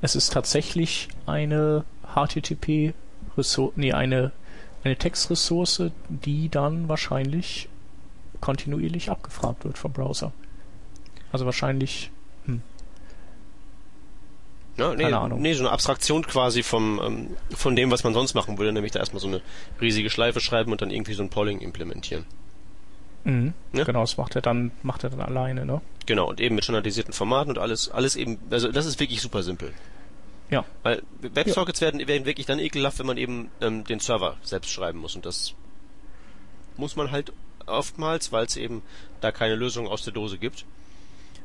[0.00, 1.84] es ist tatsächlich eine
[2.14, 2.94] HTTP
[3.36, 4.32] Ressource, nee, eine,
[4.82, 7.68] eine Textressource, die dann wahrscheinlich
[8.40, 10.32] kontinuierlich abgefragt wird vom Browser.
[11.32, 12.10] Also wahrscheinlich.
[14.80, 15.42] Ja, nee, Keine Ahnung.
[15.42, 18.92] nee, so eine Abstraktion quasi vom, ähm, von dem, was man sonst machen würde, nämlich
[18.92, 19.42] da erstmal so eine
[19.78, 22.24] riesige Schleife schreiben und dann irgendwie so ein Polling implementieren.
[23.24, 23.52] Mhm.
[23.74, 23.84] Ja?
[23.84, 25.82] Genau, das macht er dann, macht er dann alleine, ne?
[26.06, 29.42] Genau, und eben mit standardisierten Formaten und alles, alles eben, also das ist wirklich super
[29.42, 29.74] simpel.
[30.48, 30.64] Ja.
[30.82, 31.88] Weil Websockets ja.
[31.88, 35.26] werden, werden wirklich dann ekelhaft, wenn man eben ähm, den Server selbst schreiben muss und
[35.26, 35.52] das
[36.78, 37.34] muss man halt
[37.66, 38.80] oftmals, weil es eben
[39.20, 40.64] da keine Lösung aus der Dose gibt.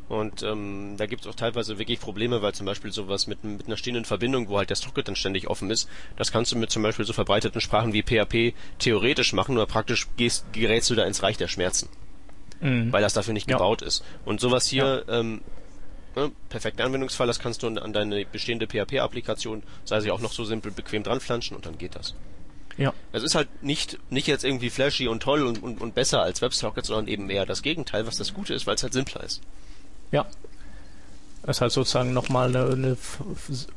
[0.07, 3.65] Und ähm, da gibt es auch teilweise wirklich Probleme, weil zum Beispiel sowas mit, mit
[3.65, 6.69] einer stehenden Verbindung, wo halt der Socket dann ständig offen ist, das kannst du mit
[6.69, 11.05] zum Beispiel so verbreiteten Sprachen wie PHP theoretisch machen, nur praktisch gehst, gerätst du da
[11.05, 11.89] ins Reich der Schmerzen.
[12.61, 12.93] Mhm.
[12.93, 13.57] Weil das dafür nicht ja.
[13.57, 14.03] gebaut ist.
[14.25, 15.19] Und sowas hier, ja.
[15.19, 15.41] ähm,
[16.15, 20.45] ne, perfekter Anwendungsfall, das kannst du an deine bestehende PHP-Applikation, sei sie auch noch so
[20.45, 22.13] simpel, bequem dranflanschen und dann geht das.
[22.77, 22.93] Ja.
[23.11, 26.41] Es ist halt nicht, nicht jetzt irgendwie flashy und toll und, und, und besser als
[26.41, 29.41] WebSocket, sondern eben eher das Gegenteil, was das Gute ist, weil es halt simpler ist.
[30.15, 30.25] Ja.
[31.43, 32.97] Das ist halt sozusagen nochmal eine, eine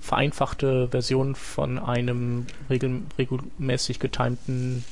[0.00, 4.84] vereinfachte Version von einem regel, regelmäßig getimten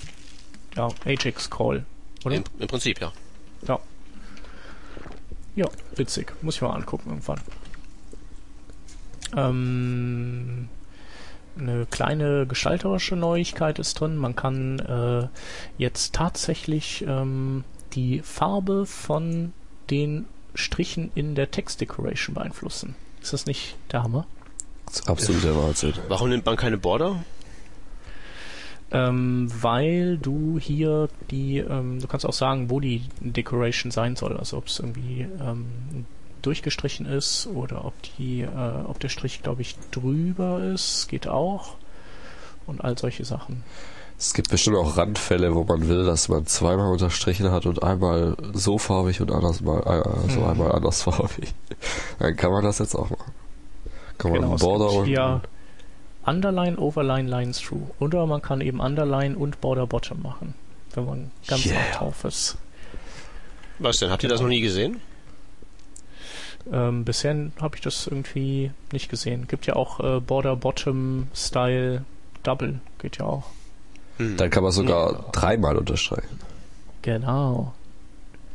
[0.74, 1.86] ja, Ajax-Call,
[2.24, 2.34] oder?
[2.34, 3.12] Im, Im, Prinzip, ja.
[3.66, 3.78] Ja.
[5.54, 6.32] Ja, witzig.
[6.42, 7.40] Muss ich mal angucken irgendwann.
[9.36, 10.68] Ähm,
[11.58, 14.16] eine kleine gestalterische Neuigkeit ist drin.
[14.16, 15.28] Man kann äh,
[15.78, 17.62] jetzt tatsächlich ähm,
[17.94, 19.52] die Farbe von
[19.88, 20.26] den
[20.56, 22.94] Strichen in der Text Decoration beeinflussen.
[23.22, 24.26] Ist das nicht der Hammer?
[24.86, 25.94] Das ist absolut der Wahnsinn.
[26.08, 27.24] Warum nimmt man keine Border?
[28.92, 34.36] Ähm, weil du hier die, ähm, du kannst auch sagen, wo die Decoration sein soll.
[34.36, 36.06] Also ob es irgendwie ähm,
[36.42, 41.74] durchgestrichen ist oder ob die, äh, ob der Strich, glaube ich, drüber ist, geht auch.
[42.66, 43.64] Und all solche Sachen.
[44.18, 48.36] Es gibt bestimmt auch Randfälle, wo man will, dass man zweimal unterstrichen hat und einmal
[48.54, 50.46] so farbig und anders mal, also mhm.
[50.46, 51.54] einmal andersfarbig.
[52.18, 53.32] Dann kann man das jetzt auch machen.
[54.16, 55.42] Kann man genau, einen Border und hier
[56.24, 57.90] Underline, Overline, Lines Through.
[58.00, 60.54] Oder man kann eben Underline und Border Bottom machen,
[60.94, 61.76] wenn man ganz yeah.
[61.94, 62.56] drauf ist.
[63.78, 64.10] Was denn?
[64.10, 65.00] Habt ihr das noch nie gesehen?
[66.72, 69.46] Ähm, bisher habe ich das irgendwie nicht gesehen.
[69.46, 72.04] Gibt ja auch äh, Border Bottom Style
[72.42, 73.44] Double, geht ja auch.
[74.18, 74.36] Hm.
[74.36, 75.24] Dann kann man sogar ja.
[75.32, 76.40] dreimal unterstreichen.
[77.02, 77.74] Genau.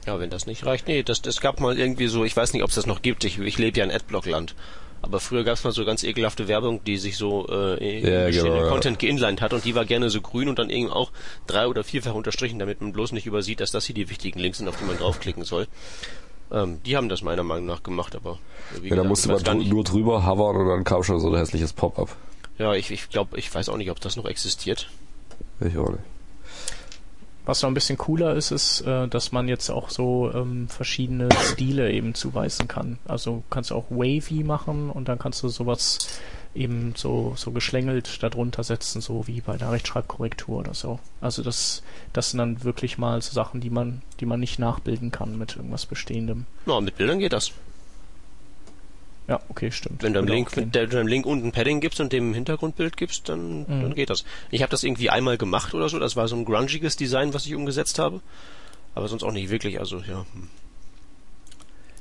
[0.06, 0.88] Ja, wenn das nicht reicht.
[0.88, 3.24] Nee, das, das gab mal irgendwie so, ich weiß nicht, ob es das noch gibt.
[3.24, 4.56] Ich, ich lebe ja in Adblock-Land.
[5.04, 8.70] Aber früher gab es mal so ganz ekelhafte Werbung, die sich so äh, in genau,
[8.70, 9.10] Content ja.
[9.10, 11.12] geinlined hat und die war gerne so grün und dann eben auch
[11.48, 14.60] drei- oder vierfach unterstrichen, damit man bloß nicht übersieht, dass das hier die wichtigen Links
[14.60, 15.68] sind, auf die man draufklicken soll.
[16.52, 18.38] Ähm, die haben das meiner Meinung nach gemacht, aber
[18.80, 21.36] wie ja, da musste man dr nur drüber hovern und dann kam schon so ein
[21.36, 22.16] hässliches Pop-up.
[22.60, 24.88] Ja, ich, ich glaube, ich weiß auch nicht, ob das noch existiert.
[25.62, 26.04] Ich auch nicht.
[27.46, 31.28] Was noch ein bisschen cooler ist, ist, äh, dass man jetzt auch so ähm, verschiedene
[31.42, 33.00] Stile eben zuweisen kann.
[33.08, 35.98] Also kannst du auch wavy machen und dann kannst du sowas
[36.54, 41.00] eben so, so geschlängelt darunter setzen, so wie bei der Rechtschreibkorrektur oder so.
[41.20, 41.82] Also das,
[42.14, 45.56] das sind dann wirklich mal so Sachen, die man, die man nicht nachbilden kann mit
[45.56, 46.46] irgendwas Bestehendem.
[46.68, 47.54] Ja, mit Bildern geht das.
[49.28, 50.04] Ja, okay, stimmt.
[50.04, 53.62] Wenn du, Link, wenn du dem Link unten Padding gibst und dem Hintergrundbild gibst, dann,
[53.62, 53.66] mhm.
[53.82, 54.26] dann geht das.
[54.50, 56.00] Ich habe das irgendwie einmal gemacht oder so.
[56.00, 58.22] Das war so ein grungiges Design, was ich umgesetzt habe.
[58.96, 59.80] Aber sonst auch nicht wirklich.
[59.80, 60.26] Also, ja.
[60.34, 60.50] Hm.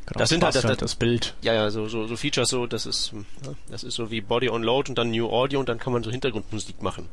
[0.06, 1.34] Genau, das sind halt das, halt das, Bild.
[1.40, 4.20] Ja, ja, so, so, so Features so, das ist, hm, ja, das ist so wie
[4.20, 7.08] Body on Load und dann New Audio und dann kann man so Hintergrundmusik machen.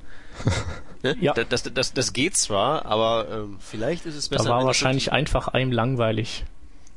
[1.04, 1.16] ne?
[1.22, 1.34] Ja.
[1.34, 4.46] Das, das, das, das geht zwar, aber ähm, vielleicht ist es besser.
[4.46, 6.46] Da war wahrscheinlich einfach einem langweilig.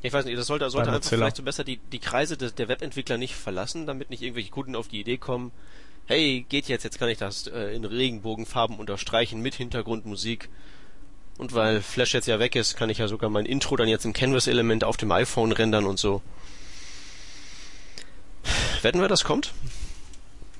[0.03, 2.69] Ich weiß nicht, das sollte, sollte einfach vielleicht so besser die, die Kreise des, der
[2.69, 5.53] Webentwickler nicht verlassen, damit nicht irgendwelche Kunden auf die Idee kommen,
[6.07, 10.49] hey, geht jetzt, jetzt kann ich das äh, in Regenbogenfarben unterstreichen mit Hintergrundmusik.
[11.39, 14.05] Und weil Flash jetzt ja weg ist, kann ich ja sogar mein Intro dann jetzt
[14.05, 16.21] im Canvas-Element auf dem iPhone rendern und so.
[18.83, 19.53] Wetten wir, das kommt?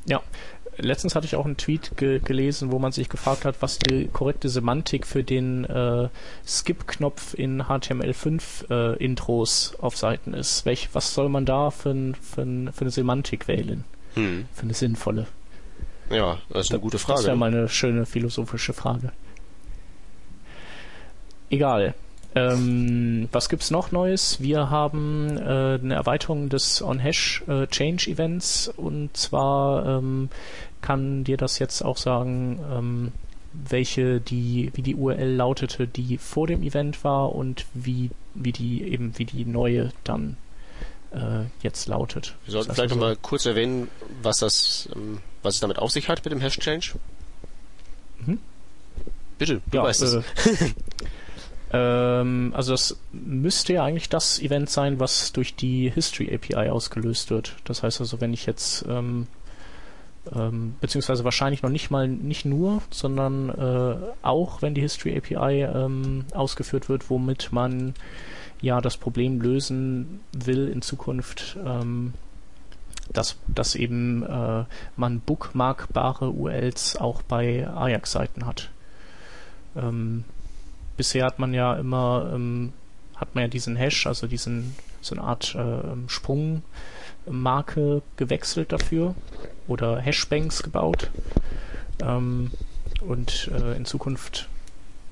[0.07, 0.23] Ja.
[0.81, 4.09] Letztens hatte ich auch einen Tweet ge gelesen, wo man sich gefragt hat, was die
[4.09, 6.09] korrekte Semantik für den äh,
[6.47, 10.67] Skip-Knopf in HTML5 äh, auf Seiten ist.
[10.67, 13.85] Welch, was soll man da für, ein, für, ein, für eine Semantik wählen?
[14.15, 14.47] Hm.
[14.53, 15.27] Für eine sinnvolle.
[16.11, 17.19] Ja, das ist eine gute Frage.
[17.19, 19.13] Das wäre mal eine schöne philosophische Frage.
[21.51, 21.95] Egal.
[22.35, 24.41] Ähm, was gibt's noch Neues?
[24.41, 30.29] Wir haben äh, eine Erweiterung des On-Hash äh, Change Events und zwar ähm,
[30.81, 33.13] kann dir das jetzt auch sagen, ähm,
[33.53, 38.85] welche die, wie die URL lautete, die vor dem Event war und wie, wie die
[38.85, 40.37] eben wie die neue dann
[41.13, 42.37] äh, jetzt lautet.
[42.45, 43.89] Wir sollten das heißt vielleicht also, nochmal kurz erwähnen,
[44.23, 46.93] was das, ähm, was es damit auf sich hat mit dem Hash Change.
[48.25, 48.39] Mhm.
[49.39, 50.25] Bitte, du ja, weißt äh, es.
[51.73, 57.31] Ähm, also das müsste ja eigentlich das Event sein, was durch die History API ausgelöst
[57.31, 57.55] wird.
[57.65, 59.29] Das heißt also, wenn ich jetzt ähm,
[60.35, 65.63] ähm, beziehungsweise wahrscheinlich noch nicht mal nicht nur, sondern äh, auch wenn die History API
[65.63, 67.95] ähm, ausgeführt wird, womit man
[68.61, 72.15] ja das Problem lösen will in Zukunft, ähm,
[73.13, 74.65] dass, dass eben äh,
[74.97, 78.71] man bookmarkbare URLs auch bei Ajax-Seiten hat.
[79.75, 80.25] Ähm,
[80.97, 82.73] bisher hat man ja immer, ähm,
[83.17, 86.09] hat man ja diesen Hash, also diesen, so eine Art äh,
[87.25, 89.15] Sprungmarke gewechselt dafür
[89.69, 91.11] oder Hashbanks gebaut.
[92.03, 92.51] Ähm,
[93.01, 94.49] und äh, in Zukunft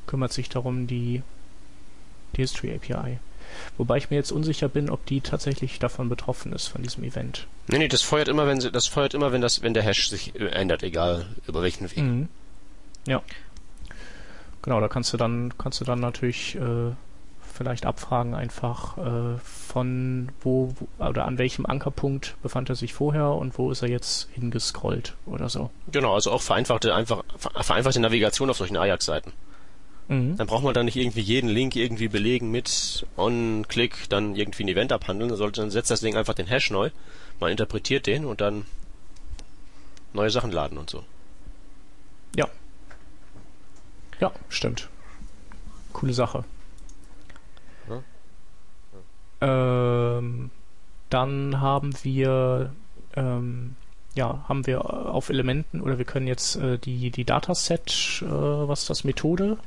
[0.07, 1.23] kümmert sich darum die,
[2.37, 3.19] die History API.
[3.79, 7.47] Wobei ich mir jetzt unsicher bin, ob die tatsächlich davon betroffen ist, von diesem Event.
[7.69, 10.09] Nee, nee, das feuert immer, wenn sie, das feuert immer, wenn das, wenn der Hash
[10.09, 11.99] sich äh, ändert, egal über welchen Weg.
[11.99, 12.29] Mhm.
[13.07, 13.23] Ja.
[14.61, 16.93] Genau, da kannst du dann, kannst du dann natürlich äh,
[17.59, 23.33] vielleicht abfragen einfach äh, von wo, wo, oder an welchem Ankerpunkt befand er sich vorher
[23.33, 25.71] und wo ist er jetzt hingescrollt oder so.
[25.91, 29.33] Genau, also auch vereinfachte, einfach, vereinfachte Navigation auf solchen Ajax-Seiten.
[30.07, 30.37] Mhm.
[30.37, 34.69] Dann braucht man dann nicht irgendwie jeden Link irgendwie belegen mit On-Click, dann irgendwie ein
[34.69, 36.91] Event abhandeln, dann setzt das Ding einfach den Hash neu,
[37.41, 38.65] man interpretiert den und dann
[40.13, 41.05] neue Sachen laden und so.
[42.37, 42.49] Ja,
[44.21, 44.89] ja, stimmt.
[45.93, 46.45] Coole Sache.
[49.41, 50.51] Ähm,
[51.11, 52.73] dann haben wir
[53.17, 53.77] ähm,
[54.15, 58.81] ja, haben wir auf Elementen oder wir können jetzt äh, die, die Dataset, äh, was
[58.81, 59.59] ist das, Methode?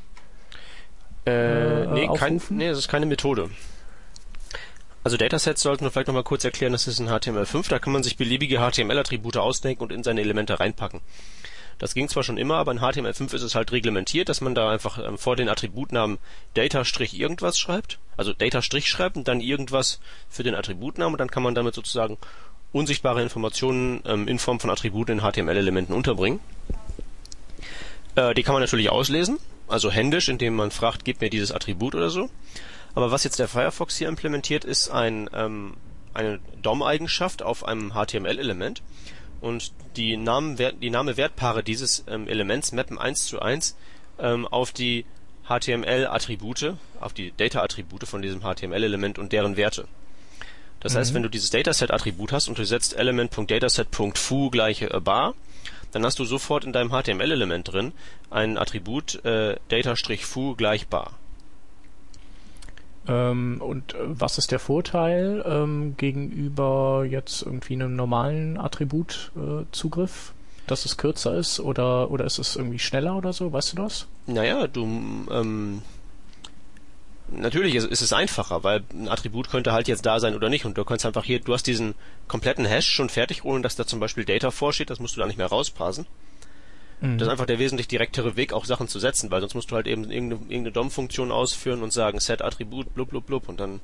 [1.25, 3.49] Äh, nee, kein, nee, das ist keine Methode.
[5.03, 8.03] Also Datasets sollten wir vielleicht nochmal kurz erklären, das ist ein HTML5, da kann man
[8.03, 10.99] sich beliebige HTML-Attribute ausdenken und in seine Elemente reinpacken.
[11.81, 14.69] Das ging zwar schon immer, aber in HTML5 ist es halt reglementiert, dass man da
[14.69, 16.19] einfach ähm, vor den Attributnamen
[16.53, 21.41] Data- irgendwas schreibt, also Data- schreibt und dann irgendwas für den Attributnamen und dann kann
[21.41, 22.19] man damit sozusagen
[22.71, 26.39] unsichtbare Informationen ähm, in Form von Attributen in HTML-Elementen unterbringen.
[28.13, 31.95] Äh, die kann man natürlich auslesen, also händisch, indem man fragt, gib mir dieses Attribut
[31.95, 32.29] oder so.
[32.93, 35.73] Aber was jetzt der Firefox hier implementiert, ist ein, ähm,
[36.13, 38.83] eine DOM-Eigenschaft auf einem HTML-Element
[39.41, 43.75] und die, Namen, die Name-Wertpaare dieses ähm, Elements mappen eins zu eins
[44.19, 45.05] ähm, auf die
[45.47, 49.87] HTML-Attribute, auf die Data-Attribute von diesem HTML-Element und deren Werte.
[50.79, 50.97] Das mhm.
[50.97, 55.33] heißt, wenn du dieses Dataset-Attribut hast und du setzt element.dataset.foo gleich äh, bar,
[55.91, 57.91] dann hast du sofort in deinem HTML-Element drin
[58.29, 61.13] ein Attribut äh, data-foo gleich bar.
[63.07, 70.33] Ähm, und äh, was ist der Vorteil ähm, gegenüber jetzt irgendwie einem normalen Attributzugriff?
[70.35, 73.51] Äh, dass es kürzer ist oder, oder ist es irgendwie schneller oder so?
[73.51, 74.07] Weißt du das?
[74.27, 74.85] Naja, du
[75.29, 75.81] ähm,
[77.31, 80.65] natürlich ist, ist, es einfacher, weil ein Attribut könnte halt jetzt da sein oder nicht
[80.65, 81.95] und du kannst einfach hier, du hast diesen
[82.27, 85.27] kompletten Hash schon fertig, ohne dass da zum Beispiel Data vorsteht, das musst du da
[85.27, 86.05] nicht mehr rausparsen.
[87.01, 87.17] Mhm.
[87.17, 89.75] Das ist einfach der wesentlich direktere Weg, auch Sachen zu setzen, weil sonst musst du
[89.75, 93.81] halt eben irgendeine, irgendeine DOM-Funktion ausführen und sagen Set-Attribut, blub, blub, blub, und dann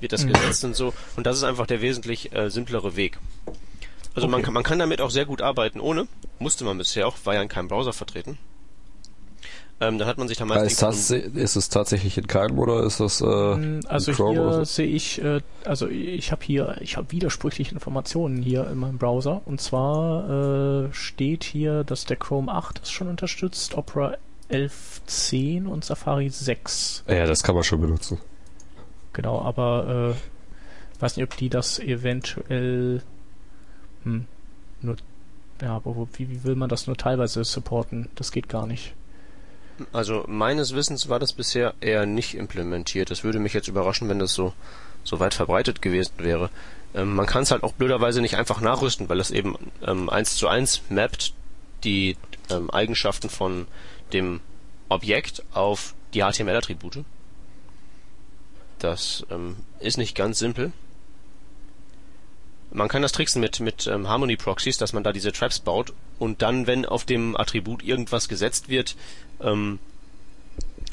[0.00, 0.32] wird das mhm.
[0.32, 0.92] gesetzt und so.
[1.16, 3.18] Und das ist einfach der wesentlich äh, simplere Weg.
[4.14, 4.32] Also okay.
[4.32, 6.06] man, kann, man kann damit auch sehr gut arbeiten, ohne.
[6.38, 8.38] Musste man bisher auch, war ja in keinem Browser vertreten.
[9.82, 10.72] Ähm, dann hat man sich da meistens.
[10.72, 14.64] Ist, das, ist es tatsächlich in keinem oder ist das äh, mm, Also hier so?
[14.64, 19.40] sehe ich, äh, also ich habe hier, ich habe widersprüchliche Informationen hier in meinem Browser.
[19.46, 24.16] Und zwar äh, steht hier, dass der Chrome 8 das schon unterstützt, Opera
[24.50, 27.04] 11.10 und Safari 6.
[27.08, 28.18] Ja, das kann man schon benutzen.
[29.14, 33.02] Genau, aber äh, weiß nicht, ob die das eventuell
[34.04, 34.26] hm,
[34.82, 34.96] nur
[35.62, 38.08] ja, aber wie, wie will man das nur teilweise supporten?
[38.14, 38.94] Das geht gar nicht.
[39.92, 43.10] Also meines Wissens war das bisher eher nicht implementiert.
[43.10, 44.52] Das würde mich jetzt überraschen, wenn das so,
[45.04, 46.50] so weit verbreitet gewesen wäre.
[46.94, 49.56] Ähm, man kann es halt auch blöderweise nicht einfach nachrüsten, weil es eben
[49.86, 51.34] ähm, 1 zu 1 mappt
[51.84, 52.16] die
[52.50, 53.66] ähm, Eigenschaften von
[54.12, 54.40] dem
[54.88, 57.04] Objekt auf die HTML-Attribute.
[58.78, 60.72] Das ähm, ist nicht ganz simpel.
[62.72, 65.92] Man kann das tricksen mit, mit ähm, Harmony Proxies, dass man da diese Traps baut
[66.18, 68.96] und dann, wenn auf dem Attribut irgendwas gesetzt wird,
[69.40, 69.78] ähm,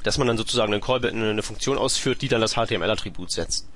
[0.04, 3.68] dass man dann sozusagen einen Callback, eine Funktion ausführt, die dann das HTML-Attribut setzt.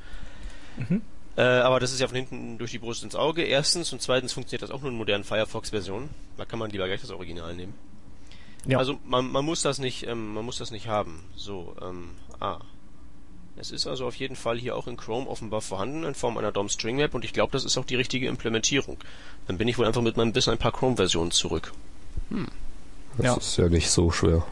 [0.78, 1.02] Mhm.
[1.38, 3.94] Äh, aber das ist ja von hinten durch die Brust ins Auge, erstens.
[3.94, 6.10] Und zweitens funktioniert das auch nur in modernen Firefox-Versionen.
[6.38, 7.74] Da kann man lieber gleich das Original nehmen.
[8.66, 8.78] Ja.
[8.78, 11.24] Also man, man muss das nicht, ähm, man muss das nicht haben.
[11.36, 12.60] So, ähm, ah.
[13.58, 16.52] Es ist also auf jeden Fall hier auch in Chrome offenbar vorhanden in Form einer
[16.52, 18.98] DOM String Map und ich glaube, das ist auch die richtige Implementierung.
[19.48, 21.74] Dann bin ich wohl einfach mit meinem bisschen ein paar Chrome-Versionen zurück.
[22.30, 22.48] Hm.
[23.18, 23.38] Das ja.
[23.38, 24.44] ist ja nicht so schwer.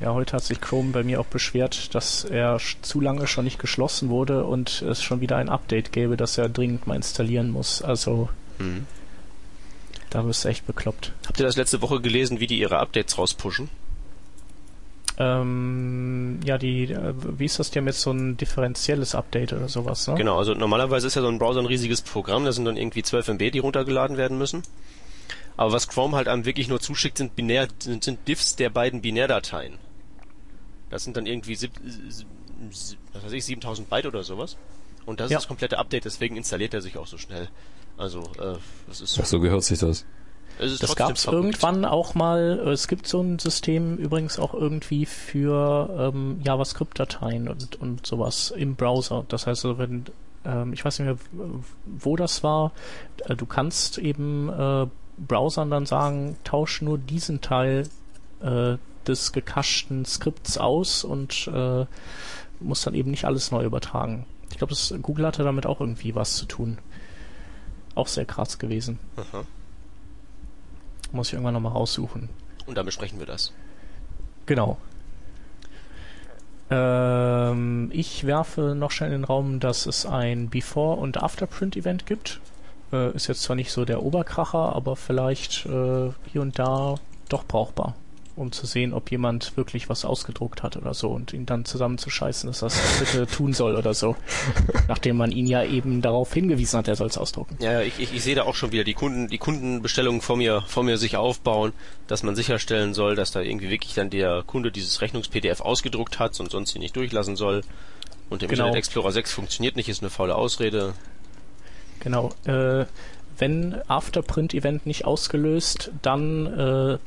[0.00, 3.58] Ja, heute hat sich Chrome bei mir auch beschwert, dass er zu lange schon nicht
[3.58, 7.80] geschlossen wurde und es schon wieder ein Update gäbe, das er dringend mal installieren muss.
[7.82, 8.28] Also
[8.58, 8.86] mhm.
[10.10, 11.12] da wirst du echt bekloppt.
[11.26, 13.68] Habt ihr das letzte Woche gelesen, wie die ihre Updates rauspushen?
[15.16, 20.08] Ähm, ja, die, äh, wie ist das denn mit so ein differenzielles Update oder sowas,
[20.08, 20.14] ne?
[20.14, 23.02] Genau, also normalerweise ist ja so ein Browser ein riesiges Programm, da sind dann irgendwie
[23.02, 24.62] 12 MB, die runtergeladen werden müssen.
[25.56, 29.02] Aber was Chrome halt einem wirklich nur zuschickt, sind binär, sind, sind Diffs der beiden
[29.02, 29.78] Binärdateien.
[30.90, 31.70] Das sind dann irgendwie sieb,
[33.12, 34.56] was weiß ich, 7000 Byte oder sowas.
[35.06, 35.38] Und das ja.
[35.38, 37.48] ist das komplette Update, deswegen installiert er sich auch so schnell.
[37.96, 38.56] Also, äh,
[38.88, 39.18] das ist.
[39.20, 40.04] Ach, so gehört sich das.
[40.58, 42.58] Das gab es irgendwann auch mal.
[42.68, 48.76] Es gibt so ein System übrigens auch irgendwie für ähm, JavaScript-Dateien und, und sowas im
[48.76, 49.24] Browser.
[49.28, 50.04] Das heißt, also, wenn
[50.44, 51.18] ähm, ich weiß nicht mehr,
[51.86, 52.72] wo das war.
[53.26, 54.86] Äh, du kannst eben äh,
[55.18, 57.88] Browsern dann sagen, tausch nur diesen Teil
[58.40, 58.76] äh,
[59.06, 61.86] des gecacheten Skripts aus und äh,
[62.60, 64.26] muss dann eben nicht alles neu übertragen.
[64.50, 66.78] Ich glaube, Google hatte damit auch irgendwie was zu tun.
[67.94, 68.98] Auch sehr krass gewesen.
[69.16, 69.44] Aha.
[71.14, 72.28] Muss ich irgendwann nochmal raussuchen.
[72.66, 73.52] Und dann besprechen wir das.
[74.44, 74.76] Genau.
[76.70, 82.40] Ähm, ich werfe noch schnell in den Raum, dass es ein Before- und Afterprint-Event gibt.
[82.92, 86.96] Äh, ist jetzt zwar nicht so der Oberkracher, aber vielleicht äh, hier und da
[87.28, 87.94] doch brauchbar
[88.36, 92.48] um zu sehen, ob jemand wirklich was ausgedruckt hat oder so und ihn dann zusammenzuscheißen,
[92.48, 94.16] dass das bitte tun soll oder so.
[94.88, 97.56] Nachdem man ihn ja eben darauf hingewiesen hat, er soll es ausdrucken.
[97.60, 100.62] Ja, ich, ich, ich sehe da auch schon wieder die Kunden, die Kundenbestellungen vor mir,
[100.66, 101.72] vor mir sich aufbauen,
[102.06, 106.38] dass man sicherstellen soll, dass da irgendwie wirklich dann der Kunde dieses Rechnungs-PDF ausgedruckt hat
[106.40, 107.62] und sonst ihn nicht durchlassen soll.
[108.30, 108.64] Und der genau.
[108.64, 110.94] Internet Explorer 6 funktioniert nicht, ist eine faule Ausrede.
[112.00, 112.32] Genau.
[112.46, 112.86] Äh,
[113.38, 116.98] wenn Afterprint-Event nicht ausgelöst, dann äh,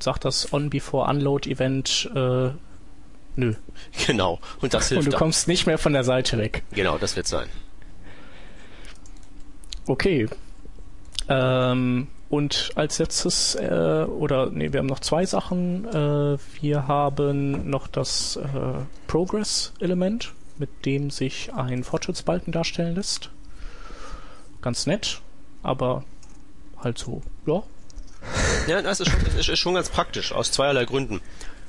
[0.00, 2.50] sagt das On-Before-Unload-Event äh,
[3.36, 3.54] nö.
[4.06, 5.18] Genau, und das hilft Und du dann.
[5.18, 6.62] kommst nicht mehr von der Seite weg.
[6.72, 7.48] Genau, das wird sein.
[9.86, 10.28] Okay.
[11.28, 15.84] Ähm, und als letztes, äh, oder nee, wir haben noch zwei Sachen.
[15.86, 18.40] Äh, wir haben noch das äh,
[19.06, 23.30] Progress-Element, mit dem sich ein Fortschrittsbalken darstellen lässt.
[24.62, 25.20] Ganz nett
[25.64, 26.04] aber
[26.78, 27.62] halt so, ja.
[28.68, 31.20] Ja, das ist schon, das ist schon ganz praktisch, aus zweierlei Gründen.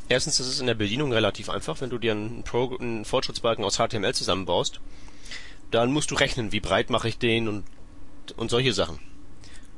[0.07, 3.65] Erstens ist es in der Bedienung relativ einfach, wenn du dir einen, Pro einen Fortschrittsbalken
[3.65, 4.79] aus HTML zusammenbaust.
[5.71, 7.63] Dann musst du rechnen, wie breit mache ich den und,
[8.37, 8.99] und solche Sachen.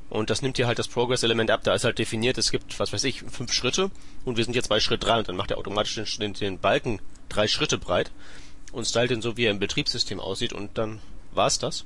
[0.10, 1.62] Und das nimmt dir halt das Progress-Element ab.
[1.64, 3.90] Da ist halt definiert, es gibt, was weiß ich, fünf Schritte
[4.26, 7.00] und wir sind jetzt bei Schritt drei und dann macht er automatisch den, den Balken
[7.30, 8.12] drei Schritte breit
[8.72, 11.00] und stylt den so, wie er im Betriebssystem aussieht und dann
[11.34, 11.86] war's das.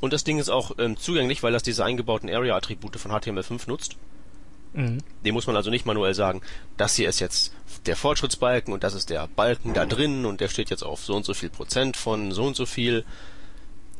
[0.00, 3.96] Und das Ding ist auch ähm, zugänglich, weil das diese eingebauten Area-Attribute von HTML5 nutzt.
[4.72, 4.98] Mhm.
[5.24, 6.42] Dem muss man also nicht manuell sagen,
[6.76, 7.52] das hier ist jetzt
[7.86, 11.14] der Fortschrittsbalken und das ist der Balken da drin und der steht jetzt auf so
[11.14, 13.04] und so viel Prozent von so und so viel.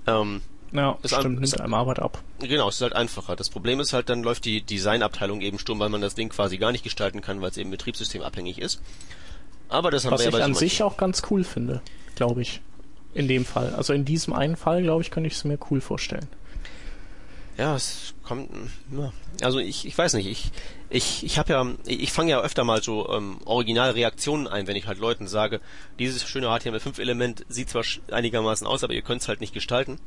[0.07, 0.43] Ähm,
[0.73, 2.23] ja, das stimmt, nimmt einem Arbeit ab.
[2.39, 3.35] Genau, es ist halt einfacher.
[3.35, 6.59] Das Problem ist halt, dann läuft die Designabteilung eben stumm, weil man das Ding quasi
[6.59, 8.81] gar nicht gestalten kann, weil es eben betriebssystemabhängig ist.
[9.69, 11.81] Aber das haben Was wir ja ich an sich auch ganz cool finde,
[12.15, 12.61] glaube ich.
[13.15, 13.75] In dem Fall.
[13.75, 16.29] Also in diesem einen Fall, glaube ich, könnte ich es mir cool vorstellen.
[17.59, 18.51] Ja, es kommt.
[18.97, 19.13] Ja.
[19.43, 20.51] Also ich, ich weiß nicht, ich,
[20.89, 24.87] ich, ich habe ja, ich fange ja öfter mal so ähm, Originalreaktionen ein, wenn ich
[24.87, 25.61] halt Leuten sage,
[25.99, 29.99] dieses schöne HTML5-Element sieht zwar einigermaßen aus, aber ihr könnt es halt nicht gestalten.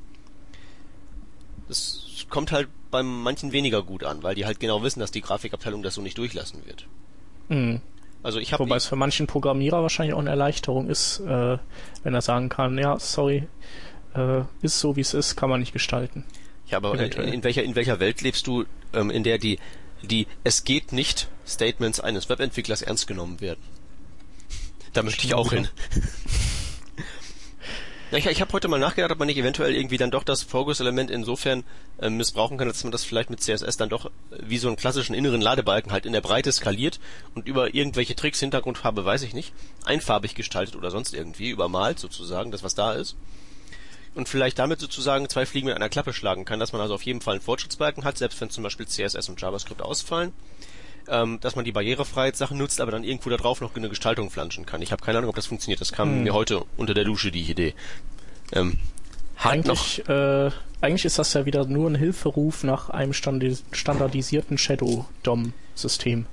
[1.68, 5.22] Das kommt halt bei manchen weniger gut an, weil die halt genau wissen, dass die
[5.22, 6.88] Grafikabteilung das so nicht durchlassen wird.
[7.50, 7.82] Mhm.
[8.24, 11.58] Also ich habe Wobei es für manchen Programmierer wahrscheinlich auch eine Erleichterung ist, äh,
[12.04, 13.48] wenn er sagen kann, ja, sorry,
[14.16, 16.24] äh, ist so wie es ist, kann man nicht gestalten.
[16.68, 18.64] Ja, aber in, in, welcher in welcher Welt lebst du,
[18.94, 19.60] ähm, in der die
[20.02, 23.62] die es geht nicht Statements eines Webentwicklers ernst genommen werden?
[24.94, 25.68] Da möchte ich auch hin.
[28.14, 30.46] Ja, ich, ich habe heute mal nachgedacht, ob man nicht eventuell irgendwie dann doch das
[30.46, 31.64] Progress-Element insofern
[32.00, 34.78] äh, missbrauchen kann, dass man das vielleicht mit CSS dann doch äh, wie so einen
[34.78, 37.00] klassischen inneren Ladebalken halt in der Breite skaliert
[37.34, 39.52] und über irgendwelche Tricks, Hintergrundfarbe, weiß ich nicht,
[39.84, 43.16] einfarbig gestaltet oder sonst irgendwie, übermalt sozusagen, das was da ist.
[44.14, 47.02] Und vielleicht damit sozusagen zwei Fliegen mit einer Klappe schlagen kann, dass man also auf
[47.02, 50.34] jeden Fall einen Fortschrittsbalken hat, selbst wenn zum Beispiel CSS und JavaScript ausfallen
[51.08, 54.66] ähm, dass man die Barrierefreiheitssachen nutzt, aber dann irgendwo da drauf noch eine Gestaltung flanschen
[54.66, 54.82] kann.
[54.82, 55.82] Ich habe keine Ahnung, ob das funktioniert.
[55.82, 56.24] Das kam hm.
[56.24, 57.74] mir heute unter der Dusche, die Idee.
[58.52, 58.80] Ähm,
[59.38, 60.52] eigentlich, äh,
[60.82, 66.26] eigentlich ist das ja wieder nur ein Hilferuf nach einem standardisierten Shadow DOM-System.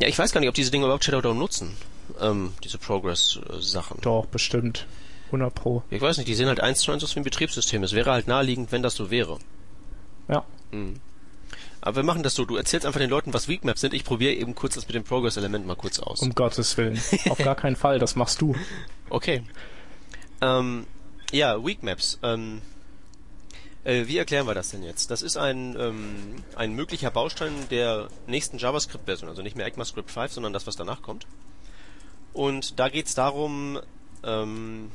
[0.00, 1.76] Ja, ich weiß gar nicht, ob diese Dinge überhaupt Shadow DOM nutzen.
[2.20, 4.00] Ähm, diese Progress-Sachen.
[4.00, 4.86] Doch, bestimmt.
[5.26, 5.82] 100 Pro.
[5.90, 7.82] Ich weiß nicht, die sehen halt eins zu eins aus wie ein Betriebssystem.
[7.82, 9.38] Es wäre halt naheliegend, wenn das so wäre.
[10.28, 10.44] Ja.
[10.70, 11.00] Mhm.
[11.86, 13.94] Aber wir machen das so, du erzählst einfach den Leuten, was Weakmaps sind.
[13.94, 16.20] Ich probiere eben kurz das mit dem Progress-Element mal kurz aus.
[16.20, 17.00] Um Gottes Willen.
[17.28, 18.56] Auf gar keinen Fall, das machst du.
[19.08, 19.44] Okay.
[20.40, 20.84] Ähm,
[21.30, 22.18] ja, Weakmaps.
[22.24, 22.60] Ähm,
[23.84, 25.12] äh, wie erklären wir das denn jetzt?
[25.12, 30.32] Das ist ein, ähm, ein möglicher Baustein der nächsten JavaScript-Version, also nicht mehr ECMAScript 5,
[30.32, 31.28] sondern das, was danach kommt.
[32.32, 33.78] Und da geht es darum,
[34.24, 34.90] ähm,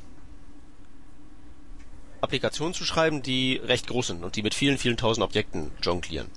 [2.20, 6.28] Applikationen zu schreiben, die recht groß sind und die mit vielen, vielen tausend Objekten jonglieren.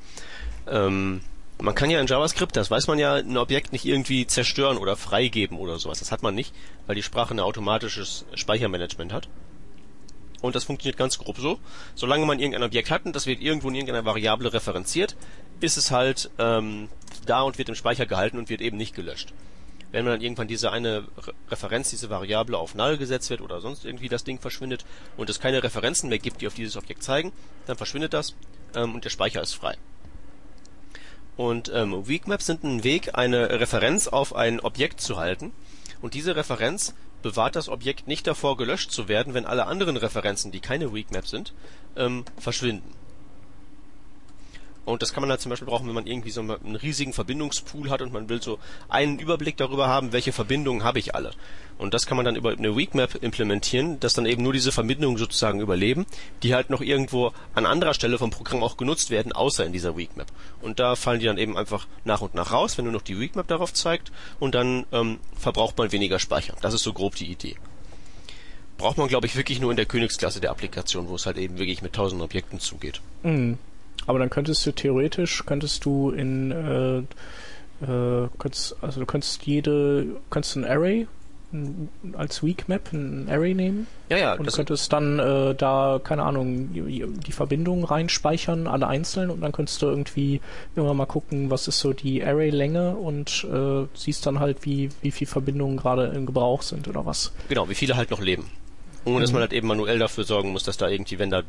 [0.69, 1.21] Ähm,
[1.61, 4.97] man kann ja in JavaScript, das weiß man ja, ein Objekt nicht irgendwie zerstören oder
[4.97, 6.01] freigeben oder sowas.
[6.01, 6.53] Das hat man nicht,
[6.87, 9.29] weil die Sprache ein automatisches Speichermanagement hat.
[10.43, 11.59] Und das funktioniert ganz grob so.
[11.95, 15.17] Solange man irgendein Objekt hat und das wird irgendwo in irgendeiner Variable referenziert,
[15.61, 16.89] ist es halt ähm,
[17.25, 19.33] da und wird im Speicher gehalten und wird eben nicht gelöscht.
[19.91, 21.05] Wenn man dann irgendwann diese eine
[21.51, 24.85] Referenz, diese Variable auf Null gesetzt wird oder sonst irgendwie das Ding verschwindet
[25.17, 27.33] und es keine Referenzen mehr gibt, die auf dieses Objekt zeigen,
[27.67, 28.35] dann verschwindet das
[28.75, 29.77] ähm, und der Speicher ist frei.
[31.37, 35.53] Und ähm, Weakmaps sind ein Weg, eine Referenz auf ein Objekt zu halten.
[36.01, 40.53] Und diese Referenz bewahrt das Objekt nicht davor, gelöscht zu werden, wenn alle anderen Referenzen,
[40.53, 41.55] die keine Weakmap sind,
[41.97, 42.93] ähm, verschwinden.
[44.85, 47.91] Und das kann man halt zum Beispiel brauchen, wenn man irgendwie so einen riesigen Verbindungspool
[47.91, 48.59] hat und man will so
[48.89, 51.32] einen Überblick darüber haben, welche Verbindungen habe ich alle.
[51.78, 55.16] Und das kann man dann über eine Weakmap implementieren, dass dann eben nur diese Verbindungen
[55.16, 56.07] sozusagen überleben,
[56.43, 59.97] die halt noch irgendwo an anderer Stelle vom Programm auch genutzt werden, außer in dieser
[59.97, 60.30] Weakmap.
[60.61, 63.18] Und da fallen die dann eben einfach nach und nach raus, wenn nur noch die
[63.18, 66.55] Weakmap darauf zeigt und dann ähm, verbraucht man weniger Speicher.
[66.61, 67.57] Das ist so grob die Idee
[68.76, 71.59] braucht man, glaube ich, wirklich nur in der Königsklasse der Applikation, wo es halt eben
[71.59, 73.01] wirklich mit tausend Objekten zugeht.
[73.22, 73.57] Mhm.
[74.07, 76.98] Aber dann könntest du theoretisch, könntest du in, äh,
[77.84, 81.07] äh, könntest, also du könntest jede, könntest ein Array
[82.14, 83.86] als Weak Map ein Array nehmen.
[84.09, 84.34] Ja, ja.
[84.34, 89.40] Und du könntest dann äh, da, keine Ahnung, die, die Verbindungen reinspeichern, alle einzeln, und
[89.40, 90.40] dann könntest du irgendwie
[90.74, 95.11] immer mal gucken, was ist so die Array-Länge und äh, siehst dann halt, wie, wie
[95.11, 97.32] viele Verbindungen gerade im Gebrauch sind oder was.
[97.48, 98.50] Genau, wie viele halt noch leben.
[99.05, 99.20] Ohne mhm.
[99.20, 101.42] dass man halt eben manuell dafür sorgen muss, dass da irgendwie, wenn da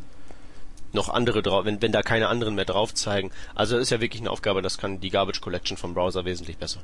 [0.95, 3.31] noch andere drauf, wenn, wenn da keine anderen mehr drauf zeigen.
[3.53, 6.57] Also das ist ja wirklich eine Aufgabe, das kann die Garbage Collection vom Browser wesentlich
[6.57, 6.81] besser.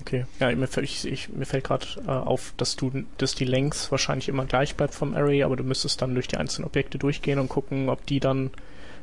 [0.00, 3.90] Okay, ja, mir, ich, ich, mir fällt gerade äh, auf, dass du, dass die Length
[3.90, 7.38] wahrscheinlich immer gleich bleibt vom Array, aber du müsstest dann durch die einzelnen Objekte durchgehen
[7.38, 8.50] und gucken, ob die dann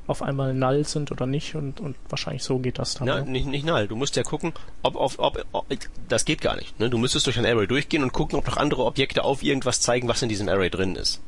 [0.06, 3.08] auf einmal null sind oder nicht und, und wahrscheinlich so geht das dann.
[3.08, 3.88] Ja, nicht, nicht null.
[3.88, 5.66] Du musst ja gucken, ob, ob, ob, ob
[6.10, 6.78] das geht gar nicht.
[6.80, 6.90] Ne?
[6.90, 10.08] Du müsstest durch ein Array durchgehen und gucken, ob noch andere Objekte auf irgendwas zeigen,
[10.08, 11.22] was in diesem Array drin ist.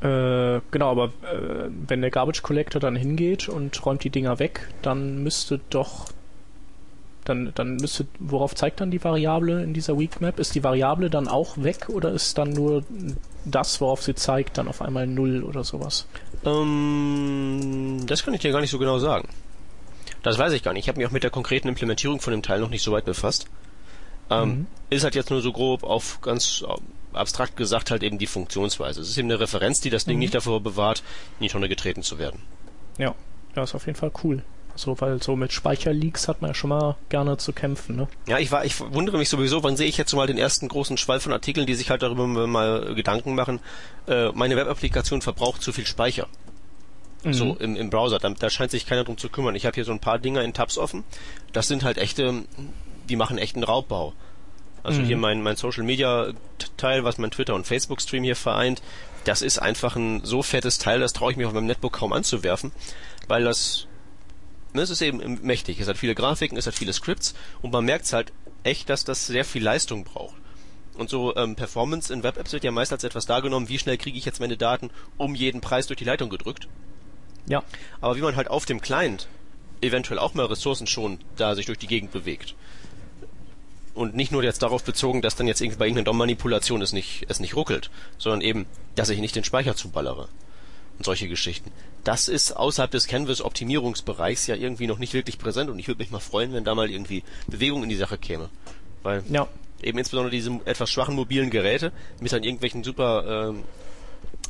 [0.00, 4.68] Äh, genau, aber äh, wenn der Garbage Collector dann hingeht und räumt die Dinger weg,
[4.82, 6.06] dann müsste doch
[7.28, 10.38] dann, dann müsste, worauf zeigt dann die Variable in dieser Weak Map?
[10.38, 12.84] Ist die Variable dann auch weg oder ist dann nur
[13.44, 16.06] das, worauf sie zeigt, dann auf einmal null oder sowas?
[16.44, 19.28] Ähm, das kann ich dir gar nicht so genau sagen.
[20.22, 20.84] Das weiß ich gar nicht.
[20.84, 23.04] Ich habe mich auch mit der konkreten Implementierung von dem Teil noch nicht so weit
[23.04, 23.46] befasst.
[24.30, 24.66] Ähm, mhm.
[24.90, 26.64] Ist halt jetzt nur so grob auf ganz
[27.12, 29.00] abstrakt gesagt halt eben die Funktionsweise.
[29.00, 30.20] Es ist eben eine Referenz, die das Ding mhm.
[30.20, 31.02] nicht davor bewahrt,
[31.38, 32.42] in die Tonne getreten zu werden.
[32.98, 33.14] Ja,
[33.54, 34.42] ja, ist auf jeden Fall cool.
[34.78, 38.08] So, weil so mit Speicherleaks hat man ja schon mal gerne zu kämpfen, ne?
[38.28, 40.96] Ja, ich war, ich wundere mich sowieso, wann sehe ich jetzt mal den ersten großen
[40.96, 43.58] Schwall von Artikeln, die sich halt darüber mal Gedanken machen,
[44.06, 46.28] äh, meine Webapplikation verbraucht zu viel Speicher.
[47.24, 47.32] Mhm.
[47.32, 48.20] So im, im Browser.
[48.20, 49.56] Da, da scheint sich keiner drum zu kümmern.
[49.56, 51.02] Ich habe hier so ein paar Dinger in Tabs offen.
[51.52, 52.44] Das sind halt echte,
[53.08, 54.12] die machen echten Raubbau.
[54.82, 55.06] Also mhm.
[55.06, 56.32] hier mein, mein Social Media
[56.76, 58.82] Teil, was mein Twitter und Facebook Stream hier vereint,
[59.24, 62.12] das ist einfach ein so fettes Teil, das traue ich mir auf meinem Netbook kaum
[62.12, 62.72] anzuwerfen,
[63.26, 63.86] weil das,
[64.72, 65.80] ne, es ist eben mächtig.
[65.80, 69.26] Es hat viele Grafiken, es hat viele Scripts und man merkt halt echt, dass das
[69.26, 70.36] sehr viel Leistung braucht.
[70.94, 74.18] Und so ähm, Performance in Web-Apps wird ja meist als etwas dargenommen, wie schnell kriege
[74.18, 76.66] ich jetzt meine Daten um jeden Preis durch die Leitung gedrückt.
[77.46, 77.62] Ja.
[78.00, 79.28] Aber wie man halt auf dem Client
[79.80, 82.56] eventuell auch mal Ressourcen schon da sich durch die Gegend bewegt
[83.98, 87.26] und nicht nur jetzt darauf bezogen, dass dann jetzt irgendwie bei irgendeiner DOM-Manipulation es nicht,
[87.28, 90.28] es nicht ruckelt, sondern eben, dass ich nicht den Speicher zuballere.
[90.98, 91.70] Und solche Geschichten.
[92.04, 96.10] Das ist außerhalb des Canvas-Optimierungsbereichs ja irgendwie noch nicht wirklich präsent und ich würde mich
[96.10, 98.48] mal freuen, wenn da mal irgendwie Bewegung in die Sache käme.
[99.02, 99.46] Weil ja.
[99.82, 103.64] eben insbesondere diese etwas schwachen mobilen Geräte mit dann irgendwelchen super ähm,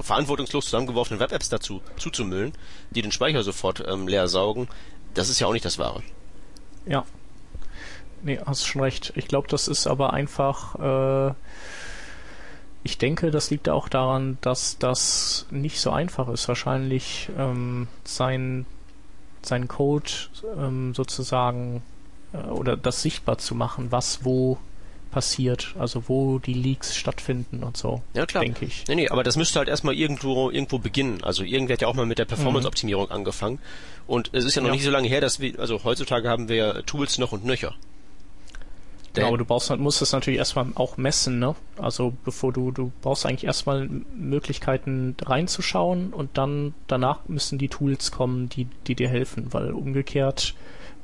[0.01, 2.53] verantwortungslos zusammengeworfenen Web-Apps dazu zuzumüllen,
[2.91, 4.69] die den Speicher sofort ähm, leer saugen,
[5.15, 6.03] das ist ja auch nicht das Wahre.
[6.87, 7.05] Ja.
[8.23, 9.13] Nee, hast schon recht.
[9.17, 11.35] Ich glaube, das ist aber einfach, äh,
[12.83, 18.67] ich denke, das liegt auch daran, dass das nicht so einfach ist, wahrscheinlich ähm, sein,
[19.43, 20.11] sein Code
[20.57, 21.83] ähm, sozusagen
[22.33, 24.59] äh, oder das sichtbar zu machen, was wo
[25.11, 28.03] passiert, also wo die Leaks stattfinden und so.
[28.15, 28.45] Ja klar.
[28.45, 28.85] Denke ich.
[28.89, 31.25] Nee, nee, aber das müsste halt erstmal irgendwo irgendwo beginnen.
[31.25, 33.13] Also irgendwer hat ja auch mal mit der Performance-Optimierung mhm.
[33.13, 33.59] angefangen.
[34.07, 34.75] Und es ist ja noch ja.
[34.75, 37.75] nicht so lange her, dass wir, also heutzutage haben wir Tools noch und nöcher.
[39.21, 41.55] Ja, aber du brauchst, musst es natürlich erstmal auch messen, ne?
[41.77, 48.11] Also bevor du, du brauchst eigentlich erstmal Möglichkeiten reinzuschauen und dann danach müssen die Tools
[48.11, 50.55] kommen, die, die dir helfen, weil umgekehrt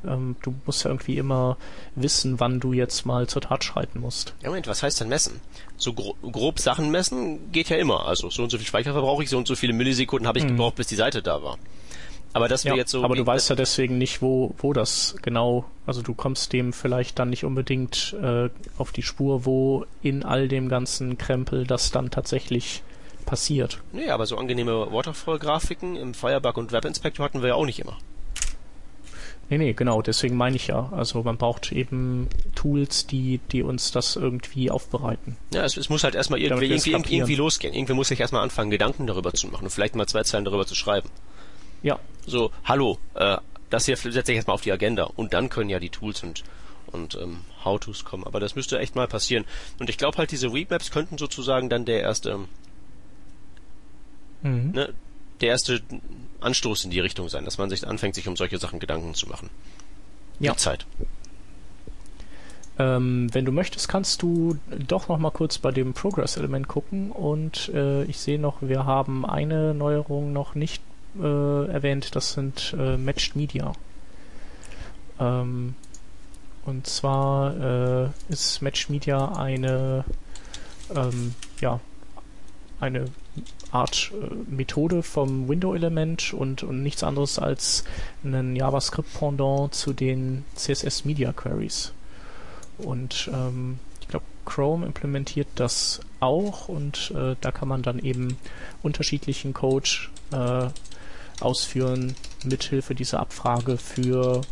[0.07, 1.57] ähm, du musst ja irgendwie immer
[1.95, 4.35] wissen, wann du jetzt mal zur Tat schreiten musst.
[4.43, 5.41] Ja, Moment, was heißt denn messen?
[5.77, 8.07] So gro grob Sachen messen geht ja immer.
[8.07, 10.45] Also so und so viel Speicher verbrauche ich, so und so viele Millisekunden habe ich
[10.45, 10.51] mhm.
[10.51, 11.59] gebraucht, bis die Seite da war.
[12.35, 13.05] Aber dass ja, jetzt so.
[13.05, 17.19] Aber du weißt ja deswegen nicht, wo, wo das genau, also du kommst dem vielleicht
[17.21, 22.11] dann nicht unbedingt äh, auf die Spur, wo in all dem ganzen Krempel das dann
[22.11, 22.83] tatsächlich
[23.25, 23.81] passiert.
[23.93, 27.79] Nee, aber so angenehme Waterfall-Grafiken im Firebug und Web Inspector hatten wir ja auch nicht
[27.79, 27.97] immer.
[29.49, 30.89] Nee, nee, genau, deswegen meine ich ja.
[30.93, 35.37] Also man braucht eben Tools, die, die uns das irgendwie aufbereiten.
[35.53, 37.75] Ja, es, es muss halt erstmal irgendwie, irgendwie, irgendwie losgehen.
[37.75, 40.67] Irgendwie muss ich erstmal anfangen, Gedanken darüber zu machen und vielleicht mal zwei Zeilen darüber
[40.67, 41.09] zu schreiben.
[41.85, 42.01] Ja.
[42.27, 43.37] So, hallo, äh,
[43.71, 46.23] das hier setze ich jetzt mal auf die Agenda und dann können ja die Tools
[46.25, 46.43] und
[46.87, 48.25] und ähm, How-Tos kommen.
[48.25, 49.45] Aber das müsste echt mal passieren.
[49.81, 52.39] Und ich glaube halt, diese Weekmaps könnten sozusagen dann der erste
[54.43, 54.71] mhm.
[54.73, 54.95] ne,
[55.41, 55.83] der erste
[56.41, 59.29] Anstoß in die Richtung sein, dass man sich anfängt, sich um solche Sachen Gedanken zu
[59.29, 59.51] machen.
[60.39, 60.53] Ja.
[60.53, 60.87] Die Zeit.
[62.79, 64.57] Ähm, wenn du möchtest, kannst du
[64.89, 69.27] doch noch mal kurz bei dem Progress-Element gucken und äh, ich sehe noch, wir haben
[69.27, 70.83] eine Neuerung noch nicht
[71.21, 73.73] äh, erwähnt, das sind äh, Matched Media.
[75.21, 75.75] Ähm,
[76.65, 80.05] und zwar äh, ist Matched Media eine
[80.95, 81.81] ähm, ja,
[82.81, 83.07] eine
[83.71, 87.85] Art äh, Methode vom Window-Element und, und nichts anderes als
[88.23, 91.93] ein JavaScript-Pendant zu den CSS Media Queries.
[92.79, 98.37] Und ähm, ich glaube, Chrome implementiert das auch und äh, da kann man dann eben
[98.83, 99.89] unterschiedlichen Code
[100.33, 100.69] äh,
[101.41, 102.15] ausführen
[102.45, 104.43] mithilfe dieser Abfrage für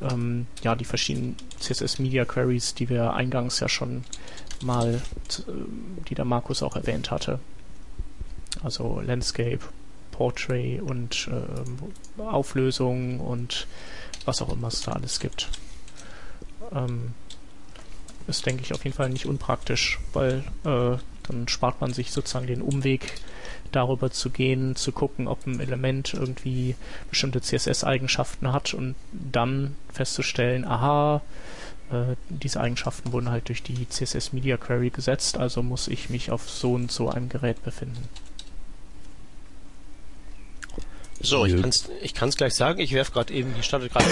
[0.00, 4.04] ähm, ja die verschiedenen CSS Media Queries, die wir eingangs ja schon
[4.62, 5.52] mal, äh,
[6.08, 7.40] die der Markus auch erwähnt hatte
[8.62, 9.60] also Landscape,
[10.12, 13.66] Portrait und äh, Auflösung und
[14.24, 15.48] was auch immer es da alles gibt.
[16.72, 17.14] Ähm,
[18.26, 20.98] ist, denke ich, auf jeden Fall nicht unpraktisch, weil äh,
[21.30, 23.14] dann spart man sich sozusagen den Umweg
[23.72, 26.74] darüber zu gehen, zu gucken, ob ein Element irgendwie
[27.08, 31.22] bestimmte CSS-Eigenschaften hat und dann festzustellen, aha,
[31.90, 36.30] äh, diese Eigenschaften wurden halt durch die CSS Media Query gesetzt, also muss ich mich
[36.30, 38.08] auf so und so einem Gerät befinden.
[41.22, 42.80] So, ich kann's, ich kann's gleich sagen.
[42.80, 44.06] Ich werf gerade eben, ich startet gerade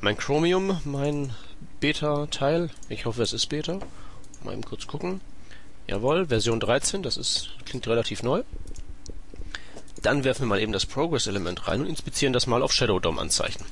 [0.00, 1.32] mein Chromium, mein
[1.80, 2.70] Beta-Teil.
[2.88, 3.80] Ich hoffe, es ist Beta.
[4.44, 5.20] Mal eben kurz gucken.
[5.86, 8.42] Jawohl, Version 13, das ist, klingt relativ neu.
[10.02, 13.18] Dann werfen wir mal eben das Progress-Element rein und inspizieren das mal auf Shadow DOM
[13.18, 13.64] anzeichen.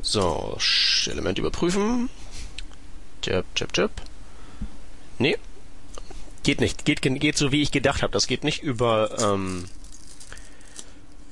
[0.00, 0.58] So,
[1.06, 2.10] Element überprüfen.
[3.24, 3.90] Jab, jab, jab.
[5.18, 5.38] Nee.
[6.42, 6.84] Geht nicht.
[6.84, 8.12] Geht, geht so, wie ich gedacht habe.
[8.12, 9.66] Das geht nicht über, ähm,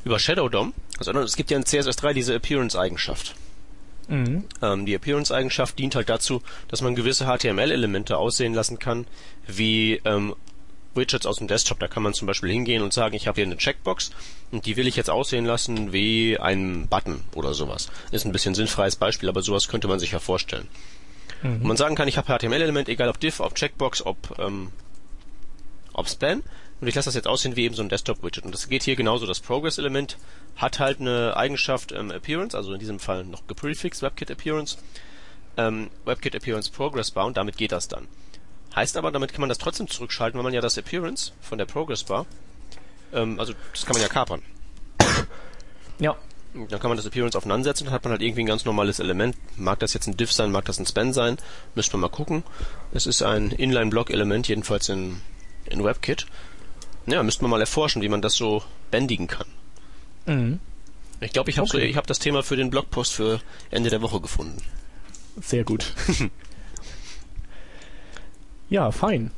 [0.05, 3.35] über Shadow DOM, sondern es gibt ja in CSS3 diese Appearance-Eigenschaft.
[4.11, 4.45] Mhm.
[4.61, 9.07] Ähm, die Appearance-Eigenschaft dient halt dazu, dass man gewisse HTML-Elemente aussehen lassen kann,
[9.47, 10.35] wie ähm,
[10.95, 11.79] Widgets aus dem Desktop.
[11.79, 14.11] Da kann man zum Beispiel hingehen und sagen, ich habe hier eine Checkbox
[14.51, 17.89] und die will ich jetzt aussehen lassen wie ein Button oder sowas.
[18.11, 20.67] Ist ein bisschen sinnfreies Beispiel, aber sowas könnte man sich ja vorstellen.
[21.43, 21.53] Mhm.
[21.53, 24.71] Und man sagen kann, ich habe HTML-Element, egal ob Div, ob Checkbox, ob, ähm,
[25.93, 26.43] ob Span
[26.81, 28.45] und ich lasse das jetzt aussehen wie eben so ein Desktop-Widget.
[28.45, 29.27] Und das geht hier genauso.
[29.27, 30.17] Das Progress-Element
[30.57, 34.79] hat halt eine Eigenschaft ähm, Appearance, also in diesem Fall noch geprefixed, WebKit Appearance,
[35.57, 38.09] ähm, WebKit Appearance Progress Bar und damit geht das dann.
[38.75, 41.67] Heißt aber, damit kann man das trotzdem zurückschalten, weil man ja das Appearance von der
[41.67, 42.27] Progress Bar,
[43.13, 44.43] ähm, also das kann man ja kapern.
[45.99, 46.17] Ja.
[46.53, 48.65] Dann kann man das Appearance auf None setzen, dann hat man halt irgendwie ein ganz
[48.65, 49.37] normales Element.
[49.57, 51.39] Mag das jetzt ein Diff sein, mag das ein Span sein,
[51.77, 52.43] müsste man mal gucken.
[52.93, 55.21] Es ist ein Inline-Block-Element, jedenfalls in,
[55.67, 56.27] in WebKit.
[57.07, 59.47] Ja, müsste man mal erforschen, wie man das so bändigen kann.
[60.27, 60.61] Mhm.
[61.21, 61.79] Ich glaube, ich habe Okay.
[61.79, 63.41] so, ich hab das Thema für den Blogpost für
[63.71, 64.63] Ende der Woche gefunden.
[65.41, 65.93] Sehr gut.
[68.71, 69.31] ja, fein.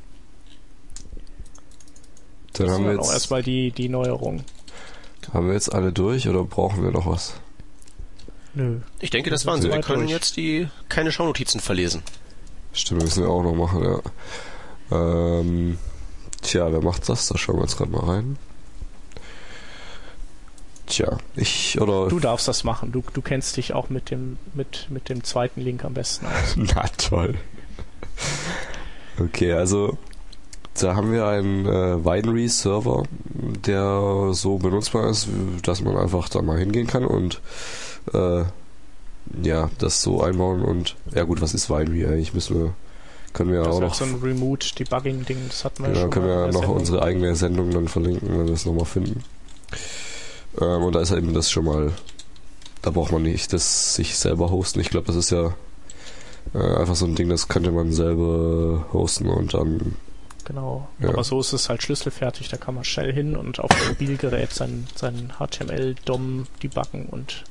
[2.55, 4.45] Dann Das haben wir, waren auch jetzt, erstmal die, die Neuerung.
[5.33, 7.35] haben wir jetzt alle durch oder brauchen wir noch was?
[8.55, 8.81] Nö.
[9.01, 9.69] Ich denke, das waren sie.
[9.71, 10.11] Wir können durch.
[10.11, 12.03] jetzt die keine Schaunotizen verlesen.
[12.75, 14.01] Stimmt, müssen wir auch noch machen, ja.
[15.41, 15.79] Ähm,
[16.43, 17.28] tja, wer macht das?
[17.28, 18.36] Da schauen wir jetzt gerade mal rein.
[20.86, 22.09] Tja, ich oder.
[22.09, 22.93] Du darfst das machen.
[22.93, 26.56] Du, du kennst dich auch mit dem, mit, mit dem zweiten Link am besten aus.
[26.56, 27.36] Na toll.
[29.19, 29.97] Okay, also
[30.81, 35.28] da haben wir einen äh, Winery-Server, der so benutzbar ist,
[35.62, 37.40] dass man einfach da mal hingehen kann und
[38.12, 38.44] äh,
[39.43, 42.35] ja, das so einbauen und ja gut, was ist Winery eigentlich?
[42.35, 42.74] Müssen wir,
[43.33, 45.39] können wir ja Das auch ist halt noch, so ein Remote-Debugging-Ding.
[45.49, 46.77] Das hatten wir genau, schon können wir ja noch Sendung.
[46.77, 49.25] unsere eigene Sendung dann verlinken, wenn wir es nochmal finden.
[50.61, 51.93] Ähm, und da ist eben das schon mal,
[52.83, 54.81] da braucht man nicht das sich selber hosten.
[54.81, 55.55] Ich glaube, das ist ja
[56.55, 59.97] äh, einfach so ein Ding, das könnte man selber hosten und dann
[60.45, 60.89] Genau.
[60.99, 61.11] Ja.
[61.11, 62.49] Aber so ist es halt schlüsselfertig.
[62.49, 67.45] Da kann man schnell hin und auf dem Mobilgerät sein, sein HTML-DOM debuggen und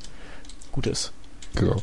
[0.73, 1.13] gut ist.
[1.55, 1.81] Genau.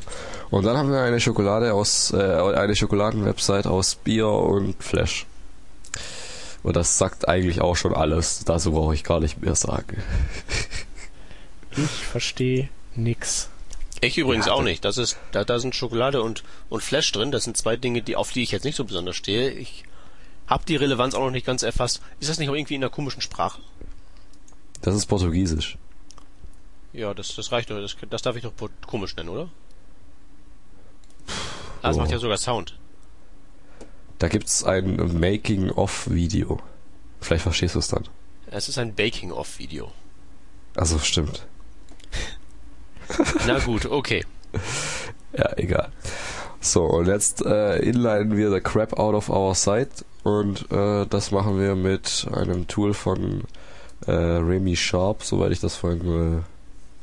[0.51, 5.27] Und dann haben wir eine Schokolade aus, äh, eine Schokoladenwebsite aus Bier und Flash.
[6.63, 8.45] Und das sagt eigentlich auch schon alles.
[8.45, 10.03] Dazu brauche ich gar nicht mehr sagen.
[11.77, 13.49] Ich verstehe nix.
[14.01, 14.85] Ich übrigens Ja, auch nicht.
[14.85, 17.31] Das ist, da, da sind Schokolade und, und Flash drin.
[17.31, 19.51] Das sind zwei Dinge, die, auf die ich jetzt nicht so besonders stehe.
[19.51, 19.85] Ich
[20.49, 22.01] habe die Relevanz auch noch nicht ganz erfasst.
[22.19, 23.61] Ist das nicht auch irgendwie in einer komischen Sprache?
[24.81, 25.79] Das ist Portugiesisch.
[26.93, 27.81] Ja, das, das reicht doch.
[27.81, 28.53] Das, das darf ich doch
[28.87, 29.49] komisch nennen, oder?
[31.83, 32.01] Ah, es Oh.
[32.01, 32.79] macht ja sogar Sound.
[34.19, 36.59] Da gibt's ein Making-of-Video.
[37.21, 38.05] Vielleicht verstehst du es dann.
[38.51, 39.93] Es ist ein Baking-Off-Video.
[40.75, 41.47] Also stimmt.
[43.47, 44.25] Na gut, okay.
[45.37, 45.93] Ja, egal.
[46.61, 49.91] So, und jetzt äh, inlinen wir the crap out of our site
[50.23, 53.45] und äh, das machen wir mit einem Tool von
[54.07, 56.43] äh, Remy Sharp, soweit ich das vorhin äh,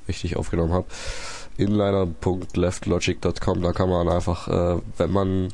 [0.08, 0.86] richtig aufgenommen habe.
[1.58, 5.50] Inliner.leftlogic.com, da kann man einfach, äh, wenn man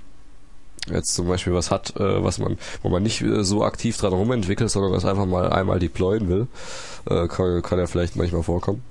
[0.89, 4.13] jetzt zum Beispiel was hat, äh, was man, wo man nicht äh, so aktiv dran
[4.13, 6.47] rumentwickelt, sondern das einfach mal einmal deployen will,
[7.05, 8.83] äh, kann, kann ja vielleicht manchmal vorkommen,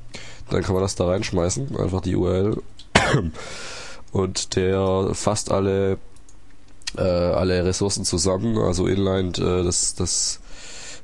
[0.50, 2.62] dann kann man das da reinschmeißen, einfach die URL
[4.12, 5.98] und der fasst alle
[6.96, 10.40] äh, alle Ressourcen zusammen, also inline äh, das das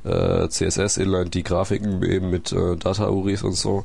[0.05, 3.85] äh, CSS, inline die Grafiken eben mit äh, Data URIs und so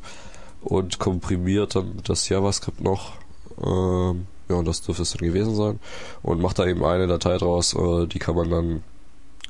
[0.61, 3.13] und komprimiert dann das JavaScript noch.
[3.61, 5.79] Ähm, ja, und das dürfte es dann gewesen sein.
[6.21, 8.83] Und macht da eben eine Datei draus, äh, die kann man dann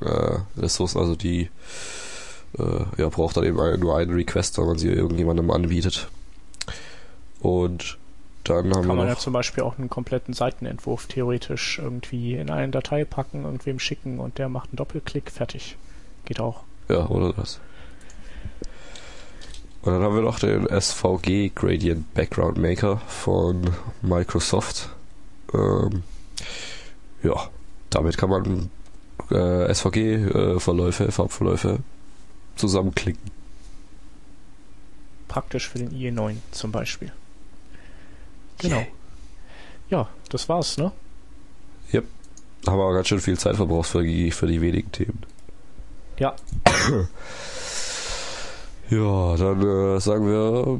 [0.01, 1.49] äh, Ressourcen, also die
[2.57, 6.07] äh, ja, braucht dann eben ein, nur einen Request, wenn man sie irgendjemandem anbietet.
[7.39, 7.97] Und
[8.43, 12.49] dann haben Kann wir man ja zum Beispiel auch einen kompletten Seitenentwurf theoretisch irgendwie in
[12.49, 15.77] eine Datei packen, irgendwem schicken und der macht einen Doppelklick, fertig.
[16.25, 16.61] Geht auch.
[16.89, 17.59] ja, oder das.
[19.81, 24.89] Und dann haben wir noch den SVG Gradient Background Maker von Microsoft.
[25.53, 26.03] Ähm,
[27.23, 27.49] ja,
[27.89, 28.69] damit kann man
[29.31, 31.79] äh, SVG-Verläufe, Farbverläufe
[32.55, 33.31] zusammenklicken.
[35.27, 37.11] Praktisch für den IE9 zum Beispiel.
[38.59, 38.85] Genau.
[39.89, 40.91] Ja, das war's, ne?
[42.67, 45.19] Haben aber ganz schön viel Zeit verbraucht für die, für die wenigen Themen.
[46.19, 46.35] Ja.
[48.91, 50.77] Ja, dann äh, sagen wir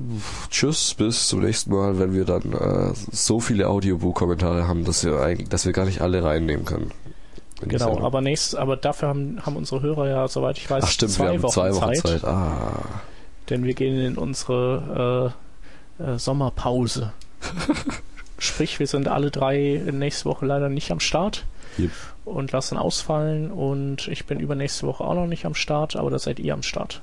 [0.49, 5.21] Tschüss, bis zum nächsten Mal, wenn wir dann äh, so viele Audiobook-Kommentare haben, dass wir
[5.21, 6.91] eigentlich, dass wir gar nicht alle reinnehmen können.
[7.61, 11.11] Genau, aber nächstes, aber dafür haben, haben unsere Hörer ja, soweit ich weiß, Ach stimmt,
[11.13, 12.23] zwei, wir haben Wochen zwei Wochen Zeit, Zeit.
[12.25, 12.83] Ah.
[13.49, 15.33] denn wir gehen in unsere
[15.99, 17.13] äh, äh, Sommerpause.
[18.39, 21.45] Sprich, wir sind alle drei nächste Woche leider nicht am Start
[21.79, 21.91] Yep.
[22.25, 26.19] und lassen ausfallen und ich bin übernächste Woche auch noch nicht am Start, aber da
[26.19, 27.01] seid ihr am Start.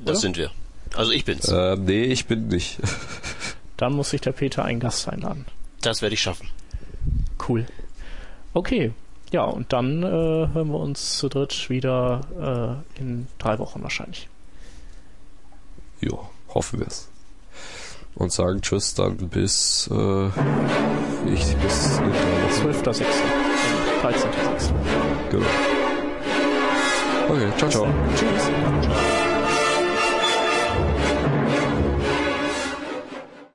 [0.00, 0.16] Das Oder?
[0.16, 0.50] sind wir.
[0.94, 1.48] Also ich bin's.
[1.48, 2.78] Äh, nee, ich bin nicht.
[3.76, 5.46] Dann muss sich der Peter einen Gast einladen.
[5.80, 6.48] Das werde ich schaffen.
[7.48, 7.66] Cool.
[8.52, 8.92] Okay.
[9.32, 14.28] Ja, und dann äh, hören wir uns zu dritt wieder äh, in drei Wochen wahrscheinlich.
[16.00, 16.16] ja,
[16.54, 17.08] hoffen wir es.
[18.14, 20.26] Und sagen Tschüss dann bis äh,
[21.26, 22.90] ich bis in drei Wochen.
[22.90, 23.04] 12.06.
[24.04, 24.72] 13.06.
[25.30, 25.46] Genau.
[27.28, 27.88] Okay, ciao, ciao.
[28.14, 28.50] Tschüss.